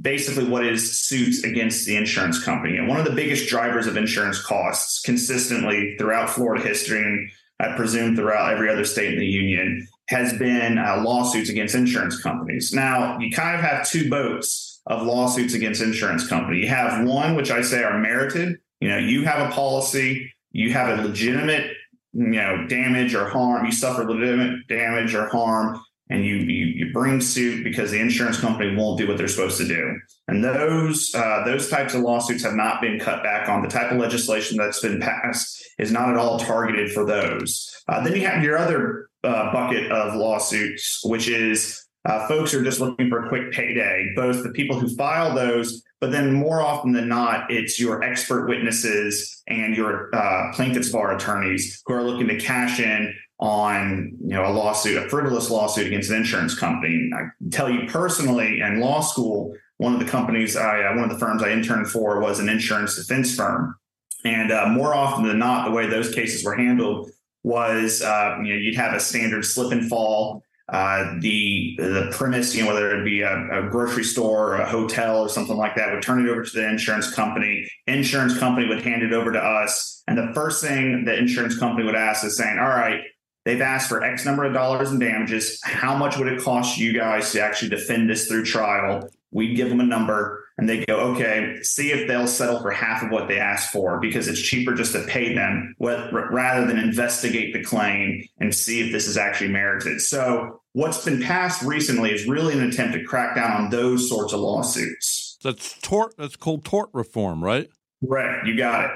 basically 0.00 0.48
what 0.48 0.64
is 0.64 0.98
suits 0.98 1.44
against 1.44 1.84
the 1.84 1.94
insurance 1.94 2.42
company. 2.42 2.78
And 2.78 2.88
one 2.88 2.98
of 2.98 3.04
the 3.04 3.12
biggest 3.12 3.50
drivers 3.50 3.86
of 3.86 3.98
insurance 3.98 4.42
costs 4.42 5.00
consistently 5.00 5.94
throughout 5.98 6.30
Florida 6.30 6.64
history, 6.66 7.02
and 7.02 7.30
I 7.60 7.76
presume 7.76 8.16
throughout 8.16 8.50
every 8.50 8.70
other 8.70 8.86
state 8.86 9.12
in 9.12 9.20
the 9.20 9.26
union, 9.26 9.86
has 10.08 10.32
been 10.38 10.78
uh, 10.78 11.02
lawsuits 11.04 11.50
against 11.50 11.74
insurance 11.74 12.18
companies. 12.20 12.72
Now, 12.72 13.18
you 13.18 13.30
kind 13.30 13.56
of 13.56 13.60
have 13.60 13.86
two 13.86 14.08
boats 14.08 14.80
of 14.86 15.02
lawsuits 15.02 15.52
against 15.52 15.82
insurance 15.82 16.26
company. 16.26 16.60
You 16.60 16.68
have 16.68 17.06
one, 17.06 17.36
which 17.36 17.50
I 17.50 17.60
say 17.60 17.82
are 17.82 17.98
merited. 17.98 18.58
You 18.80 18.88
know, 18.88 18.98
you 18.98 19.24
have 19.24 19.48
a 19.48 19.52
policy, 19.52 20.32
you 20.52 20.72
have 20.72 20.98
a 20.98 21.02
legitimate, 21.02 21.72
you 22.12 22.26
know, 22.26 22.66
damage 22.66 23.14
or 23.14 23.28
harm, 23.28 23.66
you 23.66 23.72
suffer 23.72 24.04
legitimate 24.04 24.66
damage 24.68 25.14
or 25.14 25.28
harm 25.28 25.80
and 26.10 26.24
you, 26.24 26.36
you, 26.36 26.66
you 26.66 26.92
bring 26.92 27.20
suit 27.20 27.62
because 27.62 27.92
the 27.92 28.00
insurance 28.00 28.38
company 28.38 28.74
won't 28.74 28.98
do 28.98 29.06
what 29.06 29.16
they're 29.16 29.28
supposed 29.28 29.58
to 29.58 29.68
do. 29.68 29.96
And 30.26 30.42
those 30.42 31.14
uh, 31.14 31.44
those 31.44 31.68
types 31.68 31.94
of 31.94 32.00
lawsuits 32.00 32.42
have 32.42 32.54
not 32.54 32.80
been 32.80 32.98
cut 32.98 33.22
back 33.22 33.48
on. 33.48 33.62
The 33.62 33.68
type 33.68 33.92
of 33.92 33.98
legislation 33.98 34.56
that's 34.56 34.80
been 34.80 35.00
passed 35.00 35.64
is 35.78 35.92
not 35.92 36.10
at 36.10 36.16
all 36.16 36.38
targeted 36.38 36.90
for 36.92 37.04
those. 37.04 37.72
Uh, 37.88 38.02
then 38.02 38.14
you 38.14 38.26
have 38.26 38.42
your 38.42 38.58
other 38.58 39.08
uh, 39.22 39.52
bucket 39.52 39.90
of 39.92 40.14
lawsuits, 40.14 41.00
which 41.04 41.28
is 41.28 41.80
uh, 42.04 42.26
folks 42.28 42.54
are 42.54 42.62
just 42.62 42.80
looking 42.80 43.08
for 43.08 43.24
a 43.24 43.28
quick 43.28 43.52
payday. 43.52 44.12
Both 44.16 44.42
the 44.42 44.50
people 44.50 44.78
who 44.78 44.88
file 44.96 45.34
those, 45.34 45.82
but 46.00 46.10
then 46.10 46.32
more 46.32 46.62
often 46.62 46.92
than 46.92 47.08
not, 47.08 47.50
it's 47.50 47.78
your 47.78 48.02
expert 48.02 48.48
witnesses 48.48 49.42
and 49.48 49.76
your 49.76 50.14
uh, 50.14 50.52
plaintiffs 50.54 50.90
bar 50.90 51.14
attorneys 51.14 51.82
who 51.84 51.94
are 51.94 52.02
looking 52.02 52.28
to 52.28 52.38
cash 52.38 52.80
in 52.80 53.14
on 53.38 54.12
you 54.20 54.34
know 54.34 54.46
a 54.46 54.52
lawsuit, 54.52 54.96
a 54.96 55.08
frivolous 55.08 55.50
lawsuit 55.50 55.86
against 55.86 56.10
an 56.10 56.16
insurance 56.16 56.54
company. 56.54 57.10
I 57.14 57.24
tell 57.50 57.70
you 57.70 57.86
personally, 57.86 58.60
in 58.60 58.80
law 58.80 59.00
school, 59.00 59.54
one 59.78 59.94
of 59.94 60.00
the 60.00 60.06
companies 60.06 60.56
I, 60.56 60.82
uh, 60.82 60.94
one 60.94 61.04
of 61.04 61.10
the 61.10 61.18
firms 61.18 61.42
I 61.42 61.50
interned 61.50 61.88
for 61.88 62.20
was 62.20 62.38
an 62.38 62.48
insurance 62.48 62.96
defense 62.96 63.34
firm, 63.34 63.76
and 64.24 64.52
uh, 64.52 64.68
more 64.68 64.94
often 64.94 65.26
than 65.26 65.38
not, 65.38 65.66
the 65.66 65.70
way 65.70 65.86
those 65.86 66.14
cases 66.14 66.44
were 66.44 66.54
handled 66.54 67.10
was 67.42 68.02
uh, 68.02 68.38
you 68.42 68.54
know 68.54 68.58
you'd 68.58 68.76
have 68.76 68.94
a 68.94 69.00
standard 69.00 69.44
slip 69.44 69.72
and 69.72 69.88
fall. 69.88 70.42
Uh, 70.70 71.16
the 71.18 71.74
the 71.78 72.08
premise, 72.12 72.54
you 72.54 72.62
know, 72.62 72.68
whether 72.68 72.96
it 72.96 73.04
be 73.04 73.22
a, 73.22 73.66
a, 73.66 73.68
grocery 73.68 74.04
store 74.04 74.54
or 74.54 74.56
a 74.56 74.68
hotel 74.68 75.20
or 75.20 75.28
something 75.28 75.56
like 75.56 75.74
that, 75.74 75.92
would 75.92 76.02
turn 76.02 76.24
it 76.24 76.30
over 76.30 76.44
to 76.44 76.56
the 76.56 76.68
insurance 76.68 77.12
company. 77.12 77.68
Insurance 77.88 78.38
company 78.38 78.68
would 78.68 78.80
hand 78.82 79.02
it 79.02 79.12
over 79.12 79.32
to 79.32 79.38
us, 79.38 80.04
and 80.06 80.16
the 80.16 80.32
first 80.32 80.62
thing 80.62 81.04
the 81.04 81.18
insurance 81.18 81.58
company 81.58 81.84
would 81.84 81.96
ask 81.96 82.24
is 82.24 82.36
saying, 82.36 82.58
"All 82.58 82.68
right, 82.68 83.00
They've 83.44 83.60
asked 83.60 83.88
for 83.88 84.02
X 84.02 84.26
number 84.26 84.44
of 84.44 84.52
dollars 84.52 84.92
in 84.92 84.98
damages. 84.98 85.60
How 85.64 85.96
much 85.96 86.16
would 86.18 86.28
it 86.28 86.42
cost 86.42 86.78
you 86.78 86.92
guys 86.92 87.32
to 87.32 87.40
actually 87.40 87.70
defend 87.70 88.10
this 88.10 88.26
through 88.26 88.44
trial? 88.44 89.08
We'd 89.32 89.56
give 89.56 89.70
them 89.70 89.80
a 89.80 89.84
number 89.84 90.44
and 90.58 90.68
they 90.68 90.84
go, 90.84 90.96
okay, 91.12 91.56
see 91.62 91.90
if 91.90 92.06
they'll 92.06 92.26
settle 92.26 92.60
for 92.60 92.70
half 92.70 93.02
of 93.02 93.10
what 93.10 93.28
they 93.28 93.38
asked 93.38 93.72
for 93.72 93.98
because 93.98 94.28
it's 94.28 94.40
cheaper 94.40 94.74
just 94.74 94.92
to 94.92 95.02
pay 95.04 95.34
them 95.34 95.74
rather 95.78 96.66
than 96.66 96.78
investigate 96.78 97.54
the 97.54 97.64
claim 97.64 98.28
and 98.40 98.54
see 98.54 98.82
if 98.82 98.92
this 98.92 99.06
is 99.06 99.16
actually 99.16 99.48
merited. 99.48 100.02
So, 100.02 100.59
what's 100.72 101.04
been 101.04 101.20
passed 101.22 101.62
recently 101.62 102.12
is 102.12 102.26
really 102.26 102.54
an 102.54 102.62
attempt 102.62 102.94
to 102.94 103.04
crack 103.04 103.34
down 103.34 103.52
on 103.52 103.70
those 103.70 104.08
sorts 104.08 104.32
of 104.32 104.40
lawsuits. 104.40 105.38
That's 105.42 105.78
tort. 105.80 106.14
That's 106.18 106.36
called 106.36 106.64
tort 106.64 106.90
reform, 106.92 107.42
right? 107.42 107.68
Right. 108.02 108.44
You 108.46 108.56
got 108.56 108.84
it. 108.84 108.90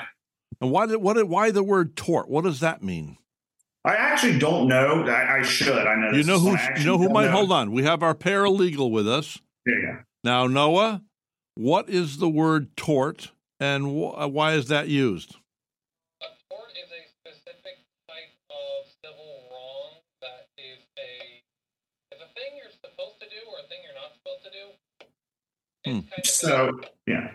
And 0.61 0.71
why 0.71 0.87
did 0.87 0.97
what? 0.97 1.23
Why 1.29 1.51
the 1.51 1.63
word 1.63 1.97
tort? 1.97 2.29
What 2.29 2.45
does 2.45 2.61
that 2.61 2.83
mean? 2.83 3.17
I 3.85 3.97
actually 3.97 4.39
don't 4.39 4.67
know. 4.67 5.05
I, 5.05 5.41
I 5.41 5.43
should. 5.43 5.87
I 5.87 5.95
know. 5.97 6.17
You 6.17 6.25
know 6.25 6.39
who? 6.39 6.57
You 6.79 6.87
know 6.87 6.99
who 6.99 7.09
might? 7.11 7.27
Know. 7.27 7.33
Hold 7.33 7.53
on. 7.53 7.71
We 7.73 7.83
have 7.83 8.03
our 8.03 8.15
paralegal 8.15 8.91
with 8.91 9.09
us. 9.09 9.39
Go. 9.67 9.73
Now, 10.23 10.47
Noah, 10.47 11.03
what 11.55 11.89
is 11.91 12.19
the 12.19 12.29
word 12.29 12.77
tort, 12.77 13.33
and 13.61 13.85
wh- 13.85 14.31
why 14.33 14.55
is 14.55 14.69
that 14.69 14.89
used? 14.89 15.37
Hmm. 25.87 26.01
So 26.25 26.81
yeah. 27.07 27.31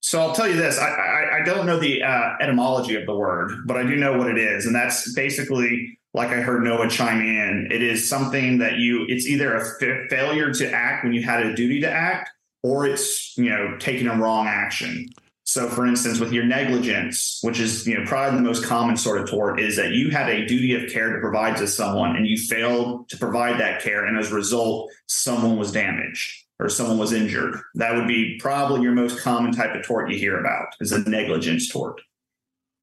So 0.00 0.20
I'll 0.20 0.34
tell 0.34 0.48
you 0.48 0.56
this: 0.56 0.78
I, 0.78 0.88
I, 0.88 1.40
I 1.40 1.44
don't 1.44 1.66
know 1.66 1.78
the 1.78 2.02
uh, 2.02 2.36
etymology 2.40 2.94
of 2.94 3.06
the 3.06 3.14
word, 3.14 3.66
but 3.66 3.76
I 3.76 3.82
do 3.82 3.96
know 3.96 4.16
what 4.16 4.28
it 4.28 4.38
is, 4.38 4.66
and 4.66 4.74
that's 4.74 5.12
basically 5.14 5.98
like 6.14 6.28
I 6.28 6.40
heard 6.40 6.64
Noah 6.64 6.88
chime 6.88 7.20
in. 7.20 7.68
It 7.70 7.82
is 7.82 8.08
something 8.08 8.58
that 8.58 8.78
you. 8.78 9.04
It's 9.08 9.26
either 9.26 9.54
a 9.54 9.60
f- 9.60 10.08
failure 10.08 10.52
to 10.52 10.70
act 10.70 11.04
when 11.04 11.12
you 11.12 11.22
had 11.22 11.44
a 11.44 11.54
duty 11.54 11.80
to 11.80 11.90
act, 11.90 12.30
or 12.62 12.86
it's 12.86 13.36
you 13.36 13.50
know 13.50 13.76
taking 13.78 14.06
a 14.06 14.16
wrong 14.16 14.46
action. 14.46 15.08
So, 15.44 15.66
for 15.66 15.86
instance, 15.86 16.20
with 16.20 16.30
your 16.30 16.44
negligence, 16.44 17.40
which 17.42 17.58
is 17.58 17.86
you 17.86 17.98
know 17.98 18.04
probably 18.06 18.38
the 18.38 18.44
most 18.44 18.64
common 18.64 18.96
sort 18.96 19.20
of 19.20 19.28
tort, 19.28 19.60
is 19.60 19.76
that 19.76 19.92
you 19.92 20.10
had 20.10 20.30
a 20.30 20.46
duty 20.46 20.74
of 20.74 20.90
care 20.90 21.12
to 21.12 21.20
provide 21.20 21.56
to 21.58 21.66
someone, 21.66 22.16
and 22.16 22.26
you 22.26 22.38
failed 22.38 23.08
to 23.08 23.16
provide 23.18 23.58
that 23.60 23.82
care, 23.82 24.06
and 24.06 24.16
as 24.16 24.30
a 24.30 24.34
result, 24.34 24.90
someone 25.06 25.58
was 25.58 25.72
damaged 25.72 26.44
or 26.60 26.68
someone 26.68 26.98
was 26.98 27.12
injured. 27.12 27.60
That 27.74 27.94
would 27.94 28.08
be 28.08 28.38
probably 28.38 28.82
your 28.82 28.92
most 28.92 29.20
common 29.20 29.52
type 29.52 29.74
of 29.74 29.84
tort 29.84 30.10
you 30.10 30.18
hear 30.18 30.38
about 30.38 30.68
is 30.80 30.92
a 30.92 31.08
negligence 31.08 31.68
tort. 31.68 32.00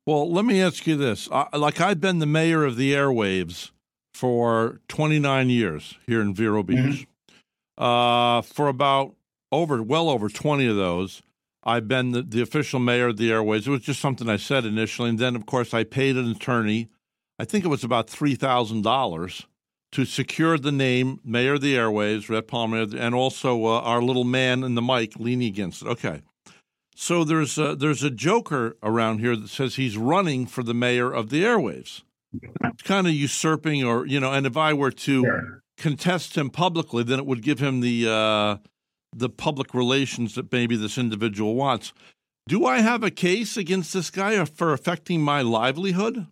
Well, 0.05 0.31
let 0.31 0.45
me 0.45 0.61
ask 0.61 0.85
you 0.85 0.95
this. 0.95 1.29
like 1.29 1.81
I've 1.81 1.99
been 1.99 2.19
the 2.19 2.25
mayor 2.25 2.63
of 2.63 2.77
the 2.77 2.93
airwaves 2.93 3.71
for 4.13 4.79
29 4.87 5.49
years 5.49 5.95
here 6.05 6.21
in 6.21 6.33
Vero 6.33 6.63
Beach. 6.63 6.77
Mm-hmm. 6.77 7.83
Uh, 7.83 8.41
for 8.41 8.67
about 8.67 9.15
over, 9.51 9.81
well 9.83 10.09
over 10.09 10.29
20 10.29 10.65
of 10.67 10.75
those, 10.75 11.21
I've 11.63 11.87
been 11.87 12.11
the, 12.11 12.21
the 12.21 12.41
official 12.41 12.79
mayor 12.79 13.07
of 13.07 13.17
the 13.17 13.31
airways. 13.31 13.67
It 13.67 13.71
was 13.71 13.81
just 13.81 13.99
something 13.99 14.29
I 14.29 14.37
said 14.37 14.65
initially. 14.65 15.09
And 15.09 15.19
then, 15.19 15.35
of 15.35 15.45
course, 15.45 15.73
I 15.73 15.83
paid 15.83 16.15
an 16.15 16.29
attorney, 16.29 16.89
I 17.39 17.45
think 17.45 17.65
it 17.65 17.69
was 17.69 17.83
about 17.83 18.07
$3,000 18.07 19.45
to 19.95 20.03
secure 20.03 20.57
the 20.57 20.73
name 20.73 21.21
Mayor 21.23 21.53
of 21.53 21.61
the 21.61 21.77
Airways, 21.77 22.29
Rhett 22.29 22.49
Palmer, 22.49 22.85
and 22.97 23.15
also 23.15 23.65
uh, 23.65 23.79
our 23.79 24.01
little 24.01 24.25
man 24.25 24.61
in 24.61 24.75
the 24.75 24.81
mic 24.81 25.15
leaning 25.17 25.47
against 25.47 25.83
it. 25.83 25.87
Okay. 25.87 26.21
So 26.97 27.23
there's 27.23 27.57
a, 27.57 27.77
there's 27.77 28.03
a 28.03 28.09
joker 28.09 28.75
around 28.83 29.19
here 29.19 29.37
that 29.37 29.47
says 29.47 29.75
he's 29.75 29.95
running 29.97 30.47
for 30.47 30.63
the 30.63 30.73
mayor 30.73 31.13
of 31.13 31.29
the 31.29 31.43
airwaves. 31.43 32.01
It's 32.33 32.83
kind 32.83 33.07
of 33.07 33.13
usurping, 33.13 33.85
or 33.85 34.05
you 34.05 34.19
know. 34.19 34.33
And 34.33 34.45
if 34.45 34.57
I 34.57 34.73
were 34.73 34.91
to 34.91 35.21
Sure. 35.23 35.61
contest 35.77 36.37
him 36.37 36.49
publicly, 36.49 37.03
then 37.03 37.17
it 37.19 37.25
would 37.25 37.41
give 37.41 37.59
him 37.59 37.79
the 37.79 38.09
uh, 38.09 38.57
the 39.15 39.29
public 39.29 39.73
relations 39.73 40.35
that 40.35 40.51
maybe 40.51 40.75
this 40.75 40.97
individual 40.97 41.55
wants. 41.55 41.93
Do 42.49 42.65
I 42.65 42.79
have 42.79 43.01
a 43.01 43.11
case 43.11 43.55
against 43.55 43.93
this 43.93 44.09
guy 44.09 44.43
for 44.43 44.73
affecting 44.73 45.21
my 45.21 45.41
livelihood? 45.41 46.27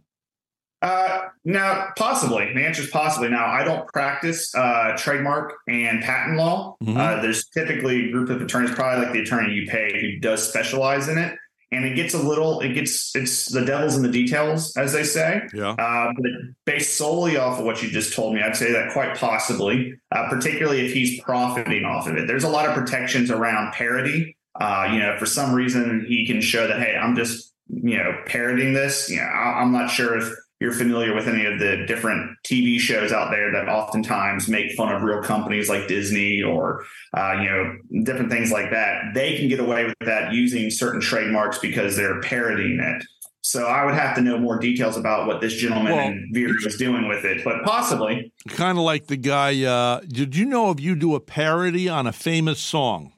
Uh, 0.84 1.30
now, 1.46 1.88
possibly. 1.98 2.54
The 2.54 2.66
answer 2.66 2.82
is 2.84 2.90
possibly. 2.90 3.30
Now, 3.30 3.46
I 3.46 3.64
don't 3.64 3.88
practice 3.88 4.54
uh, 4.54 4.96
trademark 4.98 5.54
and 5.68 6.04
patent 6.04 6.38
law. 6.38 6.76
Mhm. 6.84 6.98
Uh, 6.98 7.22
there's 7.22 7.48
typically 7.48 8.10
a 8.10 8.12
group 8.12 8.30
of 8.30 8.42
attorneys, 8.42 8.72
probably 8.72 9.06
like 9.06 9.14
the 9.14 9.22
attorney 9.22 9.54
you 9.54 9.66
pay, 9.66 10.00
who 10.00 10.20
does 10.20 10.48
specialize 10.48 11.08
in 11.08 11.18
it. 11.18 11.38
And 11.72 11.86
it 11.86 11.96
gets 11.96 12.14
a 12.14 12.20
little, 12.20 12.60
it 12.60 12.74
gets, 12.74 13.16
it's 13.16 13.48
the 13.48 13.66
devil's 13.66 13.96
in 13.96 14.04
the 14.04 14.12
details, 14.12 14.78
as 14.78 14.94
they 14.94 15.04
say. 15.04 15.42
Yeah. 15.56 15.72
Uh, 15.72 16.12
but 16.16 16.32
based 16.66 16.98
solely 16.98 17.38
off 17.38 17.60
of 17.60 17.66
what 17.66 17.82
you 17.82 17.90
just 17.90 18.14
told 18.14 18.36
me, 18.36 18.44
I'd 18.44 18.56
say 18.56 18.72
that 18.74 18.92
quite 18.94 19.18
possibly, 19.18 19.96
uh, 20.12 20.30
particularly 20.30 20.86
if 20.86 20.94
he's 20.94 21.20
profiting 21.22 21.84
off 21.84 22.08
of 22.08 22.16
it. 22.18 22.28
There's 22.28 22.44
a 22.44 22.50
lot 22.50 22.68
of 22.68 22.76
protections 22.76 23.32
around 23.32 23.74
parody. 23.74 24.36
Uh, 24.60 24.90
you 24.92 25.00
know, 25.00 25.18
for 25.18 25.26
some 25.26 25.56
reason, 25.56 26.06
he 26.08 26.28
can 26.28 26.42
show 26.42 26.68
that, 26.68 26.80
hey, 26.80 26.96
I'm 26.96 27.16
just, 27.16 27.54
you 27.70 27.98
know, 27.98 28.20
parodying 28.28 28.74
this. 28.74 29.10
You 29.10 29.18
know, 29.18 29.24
I, 29.24 29.62
I'm 29.62 29.72
not 29.72 29.90
sure 29.90 30.16
if 30.16 30.32
you're 30.64 30.72
familiar 30.72 31.14
with 31.14 31.28
any 31.28 31.46
of 31.46 31.60
the 31.60 31.84
different 31.88 32.38
TV 32.46 32.80
shows 32.80 33.12
out 33.12 33.32
there 33.32 33.52
that 33.52 33.68
oftentimes 33.68 34.48
make 34.48 34.72
fun 34.72 34.96
of 34.96 35.04
real 35.04 35.22
companies 35.22 35.68
like 35.68 35.90
Disney 35.90 36.42
or, 36.42 36.86
uh, 37.14 37.34
you 37.34 37.50
know, 37.50 38.04
different 38.04 38.32
things 38.32 38.50
like 38.50 38.72
that. 38.72 39.14
They 39.14 39.36
can 39.38 39.50
get 39.50 39.60
away 39.60 39.84
with 39.84 39.96
that 40.06 40.32
using 40.32 40.72
certain 40.72 41.02
trademarks 41.02 41.60
because 41.60 41.98
they're 41.98 42.22
parodying 42.22 42.80
it. 42.80 43.06
So 43.42 43.66
I 43.66 43.84
would 43.84 43.96
have 43.96 44.16
to 44.16 44.22
know 44.22 44.38
more 44.38 44.58
details 44.58 44.96
about 44.96 45.28
what 45.28 45.42
this 45.42 45.54
gentleman 45.54 45.92
Well, 45.92 46.08
in 46.08 46.30
Veer 46.32 46.56
is 46.66 46.78
doing 46.78 47.10
with 47.10 47.26
it, 47.26 47.44
but 47.44 47.66
possibly. 47.66 48.32
Kind 48.48 48.78
of 48.78 48.86
like 48.86 49.08
the 49.08 49.18
guy. 49.18 49.66
Uh, 49.66 50.00
did 50.08 50.34
you 50.34 50.46
know 50.46 50.72
if 50.72 50.80
you 50.80 50.96
do 50.96 51.14
a 51.14 51.20
parody 51.20 51.90
on 51.90 52.08
a 52.08 52.14
famous 52.14 52.62
song, 52.62 53.12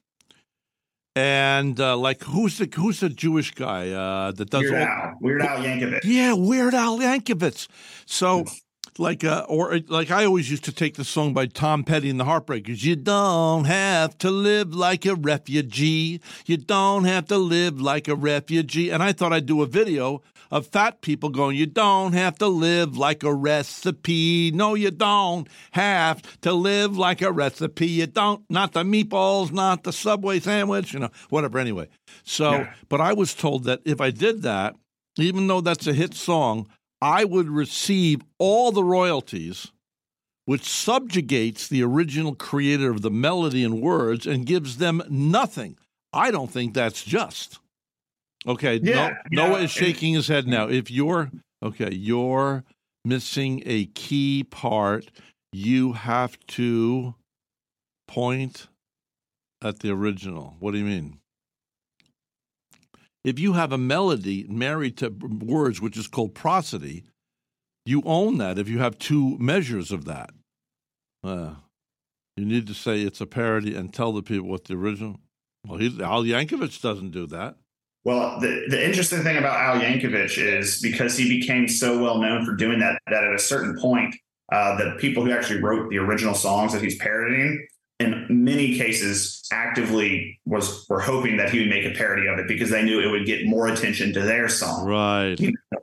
and 1.15 1.79
uh, 1.79 1.97
like 1.97 2.23
who's 2.23 2.57
the 2.57 2.69
who's 2.75 2.99
the 2.99 3.09
Jewish 3.09 3.51
guy 3.51 3.91
uh, 3.91 4.31
that 4.33 4.49
does 4.49 4.63
Weird 4.63 4.73
all? 4.73 4.87
Al, 4.87 5.17
Weird 5.21 5.41
Al 5.41 5.57
Yankovic. 5.59 6.01
Yeah, 6.03 6.33
Weird 6.33 6.73
Al 6.73 6.99
Yankovic. 6.99 7.67
So, 8.05 8.45
like, 8.97 9.23
uh, 9.23 9.45
or 9.49 9.79
like 9.87 10.11
I 10.11 10.25
always 10.25 10.49
used 10.49 10.63
to 10.65 10.71
take 10.71 10.95
the 10.95 11.03
song 11.03 11.33
by 11.33 11.47
Tom 11.47 11.83
Petty 11.83 12.09
and 12.09 12.19
the 12.19 12.25
Heartbreakers. 12.25 12.83
You 12.83 12.95
don't 12.95 13.65
have 13.65 14.17
to 14.19 14.31
live 14.31 14.73
like 14.73 15.05
a 15.05 15.15
refugee. 15.15 16.21
You 16.45 16.57
don't 16.57 17.03
have 17.03 17.25
to 17.27 17.37
live 17.37 17.81
like 17.81 18.07
a 18.07 18.15
refugee. 18.15 18.89
And 18.91 19.03
I 19.03 19.11
thought 19.11 19.33
I'd 19.33 19.45
do 19.45 19.61
a 19.61 19.65
video 19.65 20.21
of 20.51 20.67
fat 20.67 21.01
people 21.01 21.29
going, 21.29 21.57
You 21.57 21.65
don't 21.65 22.13
have 22.13 22.37
to 22.37 22.47
live 22.47 22.95
like 22.97 23.23
a 23.23 23.33
recipe. 23.33 24.51
No, 24.51 24.75
you 24.75 24.91
don't 24.91 25.47
have 25.71 26.21
to 26.41 26.53
live 26.53 26.97
like 26.97 27.21
a 27.21 27.31
recipe. 27.31 27.87
You 27.87 28.07
don't, 28.07 28.43
not 28.49 28.71
the 28.73 28.83
meatballs, 28.83 29.51
not 29.51 29.83
the 29.83 29.91
Subway 29.91 30.39
sandwich, 30.39 30.93
you 30.93 30.99
know, 30.99 31.09
whatever. 31.29 31.59
Anyway, 31.59 31.87
so, 32.23 32.51
Yeah. 32.51 32.73
but 32.89 33.01
I 33.01 33.11
was 33.13 33.33
told 33.33 33.65
that 33.65 33.81
if 33.85 33.99
I 33.99 34.11
did 34.11 34.43
that, 34.43 34.75
even 35.17 35.47
though 35.47 35.61
that's 35.61 35.87
a 35.87 35.93
hit 35.93 36.13
song, 36.13 36.67
I 37.01 37.23
would 37.25 37.49
receive 37.49 38.21
all 38.39 38.71
the 38.71 38.83
royalties, 38.83 39.71
which 40.45 40.63
subjugates 40.63 41.67
the 41.67 41.83
original 41.83 42.35
creator 42.35 42.89
of 42.91 43.01
the 43.01 43.11
melody 43.11 43.63
and 43.63 43.81
words 43.81 44.25
and 44.25 44.45
gives 44.45 44.77
them 44.77 45.03
nothing. 45.09 45.77
I 46.13 46.31
don't 46.31 46.51
think 46.51 46.73
that's 46.73 47.03
just. 47.03 47.59
Okay, 48.47 48.79
Yeah, 48.81 49.15
no, 49.31 49.47
Noah 49.47 49.61
is 49.61 49.71
shaking 49.71 50.13
his 50.13 50.27
head 50.27 50.47
now. 50.47 50.69
If 50.69 50.91
you're 50.91 51.31
okay, 51.63 51.93
you're 51.93 52.63
missing 53.03 53.63
a 53.65 53.85
key 53.87 54.43
part. 54.43 55.09
You 55.51 55.93
have 55.93 56.37
to 56.47 57.15
point 58.07 58.67
at 59.63 59.79
the 59.79 59.91
original. 59.91 60.55
What 60.59 60.71
do 60.71 60.77
you 60.77 60.85
mean? 60.85 61.19
If 63.25 63.39
you 63.39 63.53
have 63.53 63.71
a 63.71 63.77
melody 63.79 64.45
married 64.47 64.97
to 64.97 65.09
words, 65.09 65.81
which 65.81 65.97
is 65.97 66.05
called 66.05 66.35
prosody, 66.35 67.05
you 67.83 68.03
own 68.05 68.37
that 68.37 68.59
if 68.59 68.69
you 68.69 68.77
have 68.77 68.99
two 68.99 69.35
measures 69.39 69.91
of 69.91 70.05
that. 70.05 70.29
Uh, 71.23 71.55
you 72.37 72.45
need 72.45 72.67
to 72.67 72.75
say 72.75 73.01
it's 73.01 73.21
a 73.21 73.25
parody 73.25 73.75
and 73.75 73.91
tell 73.91 74.11
the 74.11 74.21
people 74.21 74.47
what 74.47 74.65
the 74.65 74.75
original. 74.75 75.19
Well, 75.67 75.81
Al 75.81 76.23
Yankovic 76.23 76.79
doesn't 76.79 77.11
do 77.11 77.25
that. 77.27 77.55
Well, 78.03 78.39
the, 78.39 78.65
the 78.69 78.85
interesting 78.85 79.23
thing 79.23 79.37
about 79.37 79.59
Al 79.59 79.81
Yankovic 79.81 80.37
is 80.37 80.79
because 80.79 81.17
he 81.17 81.27
became 81.27 81.67
so 81.67 81.99
well 81.99 82.19
known 82.19 82.45
for 82.45 82.53
doing 82.53 82.77
that, 82.79 83.01
that 83.07 83.23
at 83.23 83.33
a 83.33 83.39
certain 83.39 83.75
point, 83.81 84.15
uh, 84.51 84.77
the 84.77 84.97
people 84.99 85.25
who 85.25 85.31
actually 85.31 85.63
wrote 85.63 85.89
the 85.89 85.97
original 85.97 86.35
songs 86.35 86.73
that 86.73 86.83
he's 86.83 86.99
parodying, 86.99 87.65
in 87.99 88.25
many 88.29 88.77
cases, 88.77 89.47
actively 89.51 90.39
was 90.45 90.85
were 90.89 90.99
hoping 90.99 91.37
that 91.37 91.49
he 91.49 91.59
would 91.59 91.69
make 91.69 91.85
a 91.85 91.91
parody 91.91 92.27
of 92.27 92.37
it 92.39 92.47
because 92.47 92.69
they 92.69 92.83
knew 92.83 92.99
it 92.99 93.09
would 93.09 93.25
get 93.25 93.45
more 93.45 93.67
attention 93.67 94.13
to 94.13 94.21
their 94.21 94.49
song. 94.49 94.85
Right. 94.85 95.37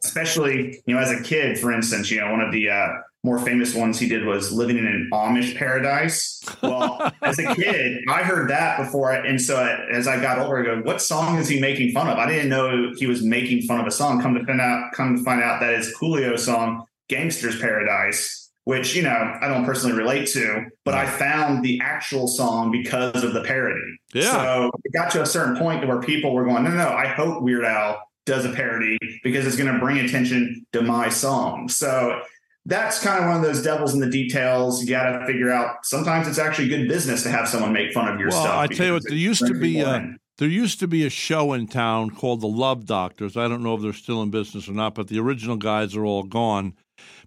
Especially, 0.04 0.82
you 0.84 0.94
know, 0.94 1.00
as 1.00 1.10
a 1.10 1.22
kid, 1.22 1.58
for 1.58 1.72
instance, 1.72 2.10
you 2.10 2.20
know, 2.20 2.30
one 2.30 2.40
of 2.40 2.52
the 2.52 2.68
uh, 2.68 2.88
more 3.24 3.38
famous 3.38 3.74
ones 3.74 3.98
he 3.98 4.08
did 4.08 4.26
was 4.26 4.52
living 4.52 4.76
in 4.78 4.86
an 4.86 5.08
Amish 5.12 5.56
paradise. 5.56 6.42
Well, 6.62 7.12
as 7.22 7.38
a 7.38 7.54
kid, 7.54 8.02
I 8.08 8.22
heard 8.22 8.50
that 8.50 8.78
before. 8.78 9.12
I, 9.12 9.26
and 9.26 9.40
so 9.40 9.56
I, 9.56 9.88
as 9.90 10.06
I 10.06 10.20
got 10.20 10.38
older, 10.38 10.58
I 10.58 10.64
go, 10.64 10.82
what 10.82 11.00
song 11.00 11.38
is 11.38 11.48
he 11.48 11.60
making 11.60 11.92
fun 11.92 12.08
of? 12.08 12.18
I 12.18 12.26
didn't 12.26 12.50
know 12.50 12.92
he 12.96 13.06
was 13.06 13.22
making 13.22 13.62
fun 13.62 13.80
of 13.80 13.86
a 13.86 13.90
song. 13.90 14.20
Come 14.20 14.34
to 14.34 14.44
find 14.44 14.60
out, 14.60 14.92
come 14.92 15.16
to 15.16 15.22
find 15.22 15.42
out 15.42 15.60
that 15.60 15.72
it's 15.72 15.96
Coolio's 15.96 16.44
song, 16.44 16.84
Gangsta's 17.08 17.58
Paradise, 17.60 18.41
which, 18.64 18.94
you 18.94 19.02
know, 19.02 19.38
I 19.40 19.48
don't 19.48 19.64
personally 19.64 19.96
relate 19.96 20.28
to, 20.28 20.66
but 20.84 20.94
I 20.94 21.06
found 21.06 21.64
the 21.64 21.80
actual 21.82 22.28
song 22.28 22.70
because 22.70 23.24
of 23.24 23.32
the 23.32 23.42
parody. 23.42 23.80
Yeah. 24.14 24.30
So 24.30 24.70
it 24.84 24.92
got 24.92 25.10
to 25.12 25.22
a 25.22 25.26
certain 25.26 25.56
point 25.56 25.86
where 25.86 26.00
people 26.00 26.32
were 26.32 26.44
going, 26.44 26.64
no, 26.64 26.70
no, 26.70 26.88
I 26.88 27.06
hope 27.06 27.42
Weird 27.42 27.64
Al 27.64 28.00
does 28.24 28.44
a 28.44 28.52
parody 28.52 28.98
because 29.24 29.46
it's 29.46 29.56
going 29.56 29.72
to 29.72 29.80
bring 29.80 29.98
attention 29.98 30.64
to 30.72 30.82
my 30.82 31.08
song. 31.08 31.68
So 31.68 32.20
that's 32.66 33.02
kind 33.02 33.18
of 33.18 33.28
one 33.28 33.36
of 33.36 33.42
those 33.42 33.62
devils 33.62 33.94
in 33.94 34.00
the 34.00 34.08
details. 34.10 34.82
You 34.82 34.90
got 34.90 35.18
to 35.18 35.26
figure 35.26 35.50
out. 35.50 35.84
Sometimes 35.84 36.28
it's 36.28 36.38
actually 36.38 36.68
good 36.68 36.88
business 36.88 37.24
to 37.24 37.30
have 37.30 37.48
someone 37.48 37.72
make 37.72 37.92
fun 37.92 38.06
of 38.06 38.20
your 38.20 38.28
Well, 38.28 38.42
stuff. 38.42 38.56
I 38.56 38.66
tell 38.68 38.86
you 38.86 38.92
what, 38.92 39.02
there 39.08 39.16
used 39.16 39.44
to 39.46 39.54
be 39.54 39.82
uh, 39.82 39.90
a- 39.90 39.96
in. 39.96 40.18
There 40.38 40.48
used 40.48 40.80
to 40.80 40.88
be 40.88 41.04
a 41.04 41.10
show 41.10 41.52
in 41.52 41.68
town 41.68 42.10
called 42.10 42.40
the 42.40 42.48
Love 42.48 42.86
Doctors. 42.86 43.36
I 43.36 43.48
don't 43.48 43.62
know 43.62 43.74
if 43.74 43.82
they're 43.82 43.92
still 43.92 44.22
in 44.22 44.30
business 44.30 44.68
or 44.68 44.72
not, 44.72 44.94
but 44.94 45.08
the 45.08 45.20
original 45.20 45.56
guys 45.56 45.94
are 45.94 46.04
all 46.04 46.22
gone. 46.22 46.74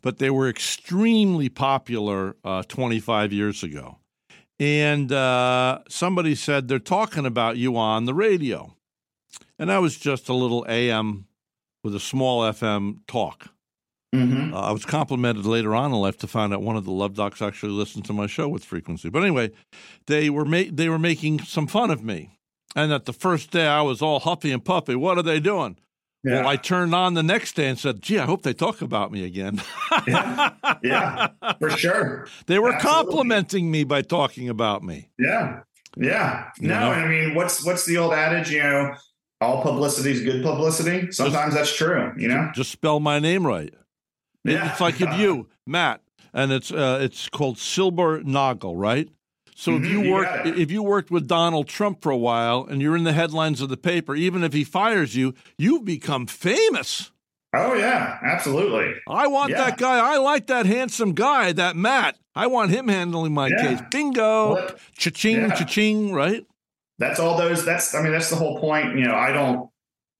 But 0.05 0.19
they 0.19 0.29
were 0.29 0.47
extremely 0.47 1.49
popular 1.49 2.35
uh, 2.43 2.61
25 2.67 3.33
years 3.33 3.63
ago. 3.63 3.97
And 4.59 5.11
uh, 5.11 5.79
somebody 5.89 6.35
said 6.35 6.67
they're 6.67 6.77
talking 6.77 7.25
about 7.25 7.57
you 7.57 7.75
on 7.75 8.05
the 8.05 8.13
radio. 8.13 8.75
And 9.57 9.71
I 9.71 9.79
was 9.79 9.97
just 9.97 10.29
a 10.29 10.33
little 10.35 10.63
AM 10.69 11.25
with 11.83 11.95
a 11.95 11.99
small 11.99 12.41
FM 12.43 12.99
talk. 13.07 13.47
Mhm. 14.13 14.53
Uh, 14.53 14.59
I 14.59 14.71
was 14.71 14.85
complimented 14.85 15.47
later 15.47 15.73
on 15.73 15.91
in 15.91 15.97
life 15.97 16.19
to 16.19 16.27
find 16.27 16.53
out 16.53 16.61
one 16.61 16.77
of 16.77 16.85
the 16.85 16.91
love 16.91 17.15
docs 17.15 17.41
actually 17.41 17.71
listened 17.73 18.05
to 18.05 18.13
my 18.13 18.27
show 18.27 18.47
with 18.47 18.63
frequency. 18.63 19.09
But 19.09 19.23
anyway, 19.23 19.51
they 20.05 20.29
were 20.29 20.45
ma- 20.45 20.69
they 20.71 20.87
were 20.87 20.99
making 20.99 21.39
some 21.39 21.65
fun 21.65 21.89
of 21.89 22.03
me, 22.03 22.37
and 22.75 22.91
that 22.91 23.05
the 23.05 23.11
first 23.13 23.49
day 23.49 23.65
I 23.67 23.81
was 23.81 24.03
all 24.03 24.19
huffy 24.19 24.51
and 24.51 24.63
puffy. 24.63 24.95
What 24.95 25.17
are 25.17 25.23
they 25.23 25.39
doing? 25.39 25.77
Yeah. 26.25 26.39
Well, 26.39 26.47
I 26.47 26.55
turned 26.55 26.95
on 26.95 27.13
the 27.13 27.21
next 27.23 27.55
day 27.55 27.67
and 27.67 27.77
said, 27.77 28.01
"Gee, 28.01 28.17
I 28.17 28.25
hope 28.25 28.41
they 28.41 28.53
talk 28.53 28.81
about 28.81 29.11
me 29.11 29.23
again." 29.25 29.61
yeah, 30.07 30.53
yeah, 30.83 31.27
for 31.59 31.69
sure. 31.69 32.27
they 32.47 32.57
were 32.57 32.73
Absolutely. 32.73 33.03
complimenting 33.05 33.69
me 33.71 33.83
by 33.83 34.01
talking 34.01 34.49
about 34.49 34.83
me. 34.83 35.09
Yeah, 35.19 35.59
yeah. 35.95 36.49
You 36.59 36.69
No, 36.69 36.79
know? 36.79 36.91
I 36.91 37.07
mean, 37.07 37.35
what's 37.35 37.63
what's 37.63 37.85
the 37.85 37.97
old 37.97 38.13
adage? 38.13 38.49
You 38.49 38.63
know, 38.63 38.95
all 39.39 39.61
publicity 39.61 40.11
is 40.11 40.21
good 40.21 40.41
publicity. 40.43 41.11
Sometimes 41.11 41.53
that's 41.53 41.75
true. 41.75 42.11
You 42.17 42.27
know. 42.29 42.49
Just 42.55 42.71
spell 42.71 42.99
my 42.99 43.19
name 43.19 43.45
right. 43.45 43.73
Yeah. 44.43 44.71
It's 44.71 44.81
like 44.81 45.01
if 45.01 45.17
you, 45.19 45.47
Matt, 45.67 46.01
and 46.33 46.51
it's 46.51 46.71
uh, 46.71 46.99
it's 47.01 47.29
called 47.29 47.57
Silber 47.59 48.21
Noggle, 48.23 48.73
right? 48.75 49.09
So 49.57 49.75
if 49.77 49.83
Mhm, 49.83 49.89
you 49.89 50.01
you 50.03 50.11
work 50.11 50.27
if 50.45 50.69
you 50.69 50.83
worked 50.83 51.09
with 51.11 51.27
Donald 51.27 51.67
Trump 51.67 52.01
for 52.01 52.11
a 52.11 52.17
while 52.17 52.67
and 52.69 52.81
you're 52.81 52.97
in 52.97 53.05
the 53.05 53.13
headlines 53.13 53.61
of 53.61 53.69
the 53.69 53.77
paper, 53.77 54.13
even 54.13 54.43
if 54.43 54.51
he 54.53 54.63
fires 54.65 55.15
you, 55.15 55.33
you've 55.57 55.85
become 55.85 56.27
famous. 56.27 57.11
Oh 57.55 57.73
yeah, 57.73 58.17
absolutely. 58.21 58.93
I 59.07 59.27
want 59.27 59.51
Yeah. 59.51 59.63
that 59.63 59.77
guy. 59.77 59.97
I 59.97 60.17
like 60.17 60.47
that 60.47 60.65
handsome 60.65 61.13
guy, 61.13 61.53
that 61.53 61.77
Matt. 61.77 62.17
I 62.35 62.47
want 62.47 62.71
him 62.71 62.89
handling 62.89 63.33
my 63.33 63.47
Yeah. 63.47 63.55
case. 63.61 63.79
Bingo. 63.89 64.55
Well, 64.55 64.69
Cha-ching, 64.97 65.41
Yeah. 65.43 65.55
cha-ching, 65.55 66.11
right? 66.13 66.45
that's 66.97 67.19
all 67.19 67.37
those 67.37 67.65
that's 67.65 67.93
i 67.93 68.01
mean 68.01 68.13
that's 68.13 68.29
the 68.29 68.37
whole 68.37 68.57
point 68.57 68.97
you 68.97 69.03
know 69.05 69.13
i 69.15 69.29
don't 69.33 69.69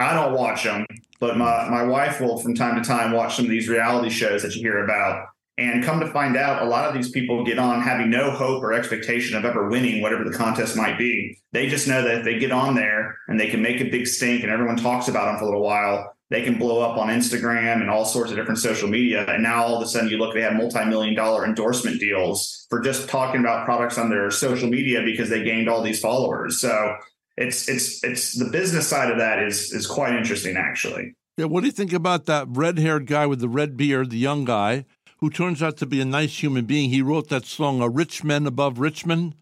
i 0.01 0.13
don't 0.13 0.33
watch 0.33 0.65
them 0.65 0.85
but 1.21 1.37
my 1.37 1.69
my 1.69 1.83
wife 1.83 2.19
will 2.19 2.37
from 2.37 2.53
time 2.53 2.75
to 2.75 2.85
time 2.85 3.13
watch 3.13 3.37
some 3.37 3.45
of 3.45 3.49
these 3.51 3.69
reality 3.69 4.09
shows 4.09 4.41
that 4.43 4.53
you 4.55 4.61
hear 4.61 4.83
about 4.83 5.25
and 5.57 5.83
come 5.83 5.99
to 6.01 6.07
find 6.07 6.35
out 6.35 6.61
a 6.61 6.65
lot 6.65 6.85
of 6.85 6.93
these 6.93 7.09
people 7.09 7.45
get 7.45 7.57
on 7.57 7.81
having 7.81 8.09
no 8.09 8.31
hope 8.31 8.61
or 8.61 8.73
expectation 8.73 9.37
of 9.37 9.45
ever 9.45 9.69
winning 9.69 10.01
whatever 10.01 10.23
the 10.23 10.37
contest 10.37 10.75
might 10.75 10.97
be. 10.97 11.37
They 11.53 11.67
just 11.67 11.87
know 11.87 12.01
that 12.01 12.19
if 12.19 12.25
they 12.25 12.39
get 12.39 12.51
on 12.51 12.75
there 12.75 13.17
and 13.27 13.39
they 13.39 13.49
can 13.49 13.61
make 13.61 13.79
a 13.79 13.85
big 13.85 14.07
stink 14.07 14.43
and 14.43 14.51
everyone 14.51 14.75
talks 14.75 15.07
about 15.07 15.25
them 15.25 15.37
for 15.37 15.43
a 15.43 15.47
little 15.47 15.63
while 15.63 16.15
they 16.29 16.41
can 16.41 16.57
blow 16.57 16.81
up 16.81 16.97
on 16.97 17.09
instagram 17.09 17.81
and 17.81 17.89
all 17.89 18.05
sorts 18.05 18.31
of 18.31 18.37
different 18.37 18.59
social 18.59 18.89
media. 18.89 19.25
And 19.27 19.43
now 19.43 19.63
all 19.63 19.77
of 19.77 19.83
a 19.83 19.87
sudden 19.87 20.09
you 20.09 20.17
look 20.17 20.33
they 20.33 20.41
have 20.41 20.53
multi-million 20.53 21.15
dollar 21.15 21.45
endorsement 21.45 21.99
deals 21.99 22.65
for 22.69 22.79
just 22.79 23.07
talking 23.07 23.41
about 23.41 23.65
products 23.65 23.97
on 23.97 24.09
their 24.09 24.31
social 24.31 24.67
media 24.67 25.03
because 25.03 25.29
they 25.29 25.43
gained 25.43 25.69
all 25.69 25.81
these 25.81 25.99
followers. 25.99 26.59
So 26.59 26.95
it's 27.37 27.69
it's 27.69 28.03
it's 28.03 28.37
the 28.37 28.45
business 28.45 28.87
side 28.87 29.11
of 29.11 29.17
that 29.17 29.43
is 29.43 29.71
is 29.71 29.85
quite 29.85 30.15
interesting 30.15 30.57
actually. 30.57 31.15
Yeah, 31.37 31.45
what 31.45 31.61
do 31.61 31.67
you 31.67 31.73
think 31.73 31.91
about 31.91 32.25
that 32.25 32.47
red 32.49 32.79
haired 32.79 33.07
guy 33.07 33.25
with 33.27 33.39
the 33.39 33.49
red 33.49 33.75
beard, 33.75 34.09
the 34.09 34.17
young 34.17 34.45
guy, 34.45 34.85
who 35.25 35.31
turns 35.31 35.63
out 35.63 35.75
to 35.77 35.87
be 35.87 35.99
a 35.99 36.05
nice 36.05 36.43
human 36.43 36.65
being? 36.65 36.91
He 36.91 37.01
wrote 37.01 37.29
that 37.29 37.45
song, 37.45 37.81
A 37.81 37.89
Rich 37.89 38.23
Men 38.23 38.45
Above 38.45 38.77
Richmond. 38.77 39.33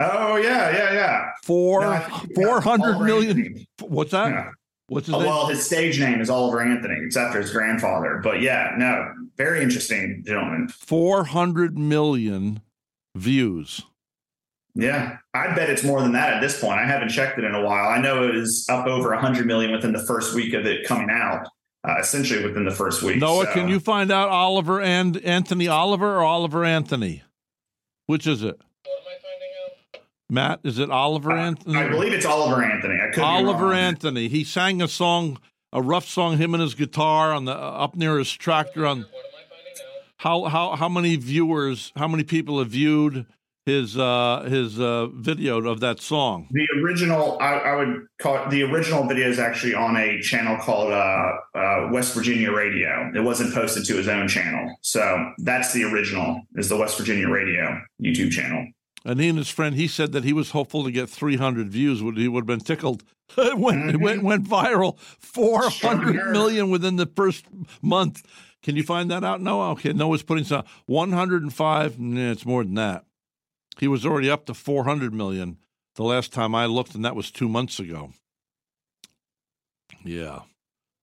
oh 0.00 0.34
yeah 0.36 0.70
yeah 0.76 0.92
yeah 0.92 1.26
Four, 1.44 1.82
No, 1.82 2.00
four 2.34 2.60
hundred 2.60 2.98
million. 2.98 3.64
What's 3.80 4.10
that? 4.10 4.30
Yeah. 4.30 4.50
What's 4.88 5.06
his 5.06 5.14
Oh, 5.14 5.18
name? 5.20 5.28
well, 5.28 5.46
his 5.46 5.64
stage 5.64 6.00
name 6.00 6.20
is 6.20 6.28
Oliver 6.28 6.60
Anthony. 6.60 6.96
It's 7.04 7.16
after 7.16 7.40
his 7.40 7.52
grandfather. 7.52 8.20
But 8.22 8.40
yeah, 8.42 8.72
no, 8.78 9.12
very 9.36 9.62
interesting 9.62 10.24
gentleman. 10.26 10.66
400 10.68 11.78
million 11.78 12.60
views. 13.14 13.82
Yeah, 14.74 15.18
I 15.34 15.54
bet 15.54 15.70
it's 15.70 15.84
more 15.84 16.00
than 16.02 16.12
that 16.12 16.34
at 16.34 16.40
this 16.40 16.60
point. 16.60 16.80
I 16.80 16.86
haven't 16.86 17.10
checked 17.10 17.38
it 17.38 17.44
in 17.44 17.54
a 17.54 17.62
while. 17.62 17.88
I 17.88 18.00
know 18.00 18.28
it 18.28 18.34
is 18.36 18.66
up 18.68 18.86
over 18.86 19.10
100 19.10 19.46
million 19.46 19.70
within 19.72 19.92
the 19.92 20.04
first 20.04 20.34
week 20.34 20.54
of 20.54 20.66
it 20.66 20.86
coming 20.86 21.10
out, 21.10 21.46
uh, 21.88 21.96
essentially 21.98 22.44
within 22.44 22.64
the 22.64 22.70
first 22.70 23.02
week. 23.02 23.16
Noah, 23.16 23.46
So- 23.46 23.52
can 23.52 23.68
you 23.68 23.80
find 23.80 24.10
out 24.12 24.28
Oliver 24.28 24.80
and 24.80 25.16
Anthony 25.24 25.66
Oliver 25.68 26.16
or 26.18 26.22
Oliver 26.22 26.64
Anthony? 26.64 27.22
Which 28.06 28.26
is 28.26 28.42
it? 28.42 28.56
What 28.84 28.98
am 29.00 29.06
I 29.06 29.16
finding 29.22 29.48
out? 29.96 30.02
Matt, 30.30 30.60
is 30.64 30.78
it 30.78 30.90
Oliver 30.90 31.32
Anthony? 31.32 31.76
I 31.76 31.88
believe 31.88 32.12
it's 32.12 32.26
Oliver 32.26 32.62
Anthony. 32.62 32.98
I 33.00 33.10
could 33.12 33.22
Oliver. 33.22 33.72
Anthony. 33.72 34.28
He 34.28 34.44
sang 34.44 34.80
a 34.82 34.88
song, 34.88 35.38
a 35.72 35.80
rough 35.82 36.06
song, 36.08 36.36
him 36.38 36.54
and 36.54 36.62
his 36.62 36.74
guitar 36.74 37.32
on 37.32 37.44
the 37.46 37.52
up 37.54 37.96
near 37.96 38.18
his 38.18 38.30
tractor. 38.32 38.86
On 38.86 38.98
What 39.00 39.06
am 39.06 39.12
I 39.12 39.42
finding 39.48 39.82
out? 39.82 40.14
how 40.18 40.44
how 40.44 40.76
how 40.76 40.88
many 40.88 41.16
viewers, 41.16 41.92
how 41.96 42.08
many 42.08 42.24
people 42.24 42.58
have 42.58 42.68
viewed 42.68 43.26
his 43.68 43.98
uh 43.98 44.46
his 44.48 44.80
uh 44.80 45.08
video 45.08 45.64
of 45.68 45.80
that 45.80 46.00
song? 46.00 46.48
The 46.50 46.66
original, 46.82 47.36
I, 47.40 47.52
I 47.70 47.76
would 47.76 48.06
call 48.20 48.42
it, 48.42 48.50
the 48.50 48.62
original 48.62 49.06
video 49.06 49.28
is 49.28 49.38
actually 49.38 49.74
on 49.74 49.96
a 49.96 50.20
channel 50.22 50.56
called 50.56 50.90
uh, 50.92 51.32
uh, 51.54 51.88
West 51.92 52.14
Virginia 52.14 52.50
Radio. 52.50 53.10
It 53.14 53.20
wasn't 53.20 53.52
posted 53.54 53.84
to 53.86 53.96
his 53.96 54.08
own 54.08 54.26
channel, 54.26 54.74
so 54.80 55.32
that's 55.38 55.72
the 55.74 55.84
original. 55.84 56.40
Is 56.56 56.68
the 56.68 56.76
West 56.78 56.96
Virginia 56.98 57.28
Radio 57.28 57.80
YouTube 58.02 58.30
channel? 58.32 58.66
And 59.04 59.20
he 59.20 59.28
and 59.28 59.38
his 59.38 59.48
friend, 59.48 59.76
he 59.76 59.86
said 59.86 60.12
that 60.12 60.24
he 60.24 60.32
was 60.32 60.50
hopeful 60.50 60.82
to 60.84 60.90
get 60.90 61.08
300 61.08 61.68
views. 61.68 62.02
Would 62.02 62.16
he 62.16 62.26
would 62.28 62.40
have 62.40 62.46
been 62.46 62.60
tickled? 62.60 63.04
it 63.38 63.58
went 63.58 63.90
it 63.90 64.00
went, 64.00 64.22
went 64.22 64.44
viral, 64.44 64.98
400 64.98 66.14
Sure. 66.14 66.32
million 66.32 66.70
within 66.70 66.96
the 66.96 67.06
first 67.06 67.44
month. 67.82 68.22
Can 68.62 68.74
you 68.76 68.82
find 68.82 69.10
that 69.10 69.22
out? 69.24 69.40
No, 69.40 69.62
Okay, 69.70 69.92
No 69.92 70.06
Noah's 70.08 70.22
putting 70.22 70.44
some 70.44 70.64
105. 70.86 71.98
Nah, 72.00 72.32
it's 72.32 72.44
more 72.44 72.64
than 72.64 72.74
that. 72.74 73.04
He 73.78 73.88
was 73.88 74.04
already 74.04 74.30
up 74.30 74.46
to 74.46 74.54
400 74.54 75.12
million 75.14 75.58
the 75.94 76.02
last 76.04 76.32
time 76.32 76.54
I 76.54 76.66
looked, 76.66 76.94
and 76.94 77.04
that 77.04 77.16
was 77.16 77.30
two 77.30 77.48
months 77.48 77.78
ago. 77.80 78.12
Yeah, 80.04 80.40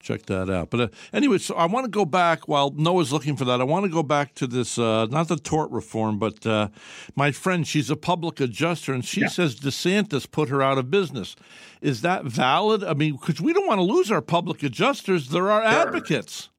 check 0.01 0.25
that 0.27 0.49
out. 0.49 0.69
But 0.69 0.79
uh, 0.79 0.87
anyway, 1.11 1.37
so 1.37 1.55
I 1.55 1.65
want 1.65 1.85
to 1.85 1.89
go 1.91 2.05
back 2.05 2.47
while 2.47 2.71
Noah's 2.71 3.11
looking 3.11 3.35
for 3.35 3.45
that. 3.45 3.59
I 3.59 3.65
want 3.65 3.83
to 3.85 3.91
go 3.91 4.03
back 4.03 4.33
to 4.35 4.47
this, 4.47 4.77
uh, 4.77 5.05
not 5.07 5.27
the 5.27 5.35
tort 5.35 5.69
reform, 5.71 6.17
but 6.17 6.45
uh, 6.45 6.69
my 7.15 7.31
friend, 7.31 7.67
she's 7.67 7.89
a 7.89 7.95
public 7.95 8.39
adjuster, 8.39 8.93
and 8.93 9.03
she 9.03 9.21
Yeah. 9.21 9.27
says 9.27 9.55
DeSantis 9.59 10.29
put 10.29 10.49
her 10.49 10.61
out 10.61 10.77
of 10.77 10.89
business. 10.89 11.35
Is 11.81 12.01
that 12.01 12.25
valid? 12.25 12.83
I 12.83 12.93
mean, 12.93 13.17
because 13.17 13.41
we 13.41 13.53
don't 13.53 13.67
want 13.67 13.79
to 13.79 13.83
lose 13.83 14.11
our 14.11 14.21
public 14.21 14.63
adjusters; 14.63 15.29
they're 15.29 15.51
our 15.51 15.61
Sure. 15.61 15.87
advocates. 15.87 16.49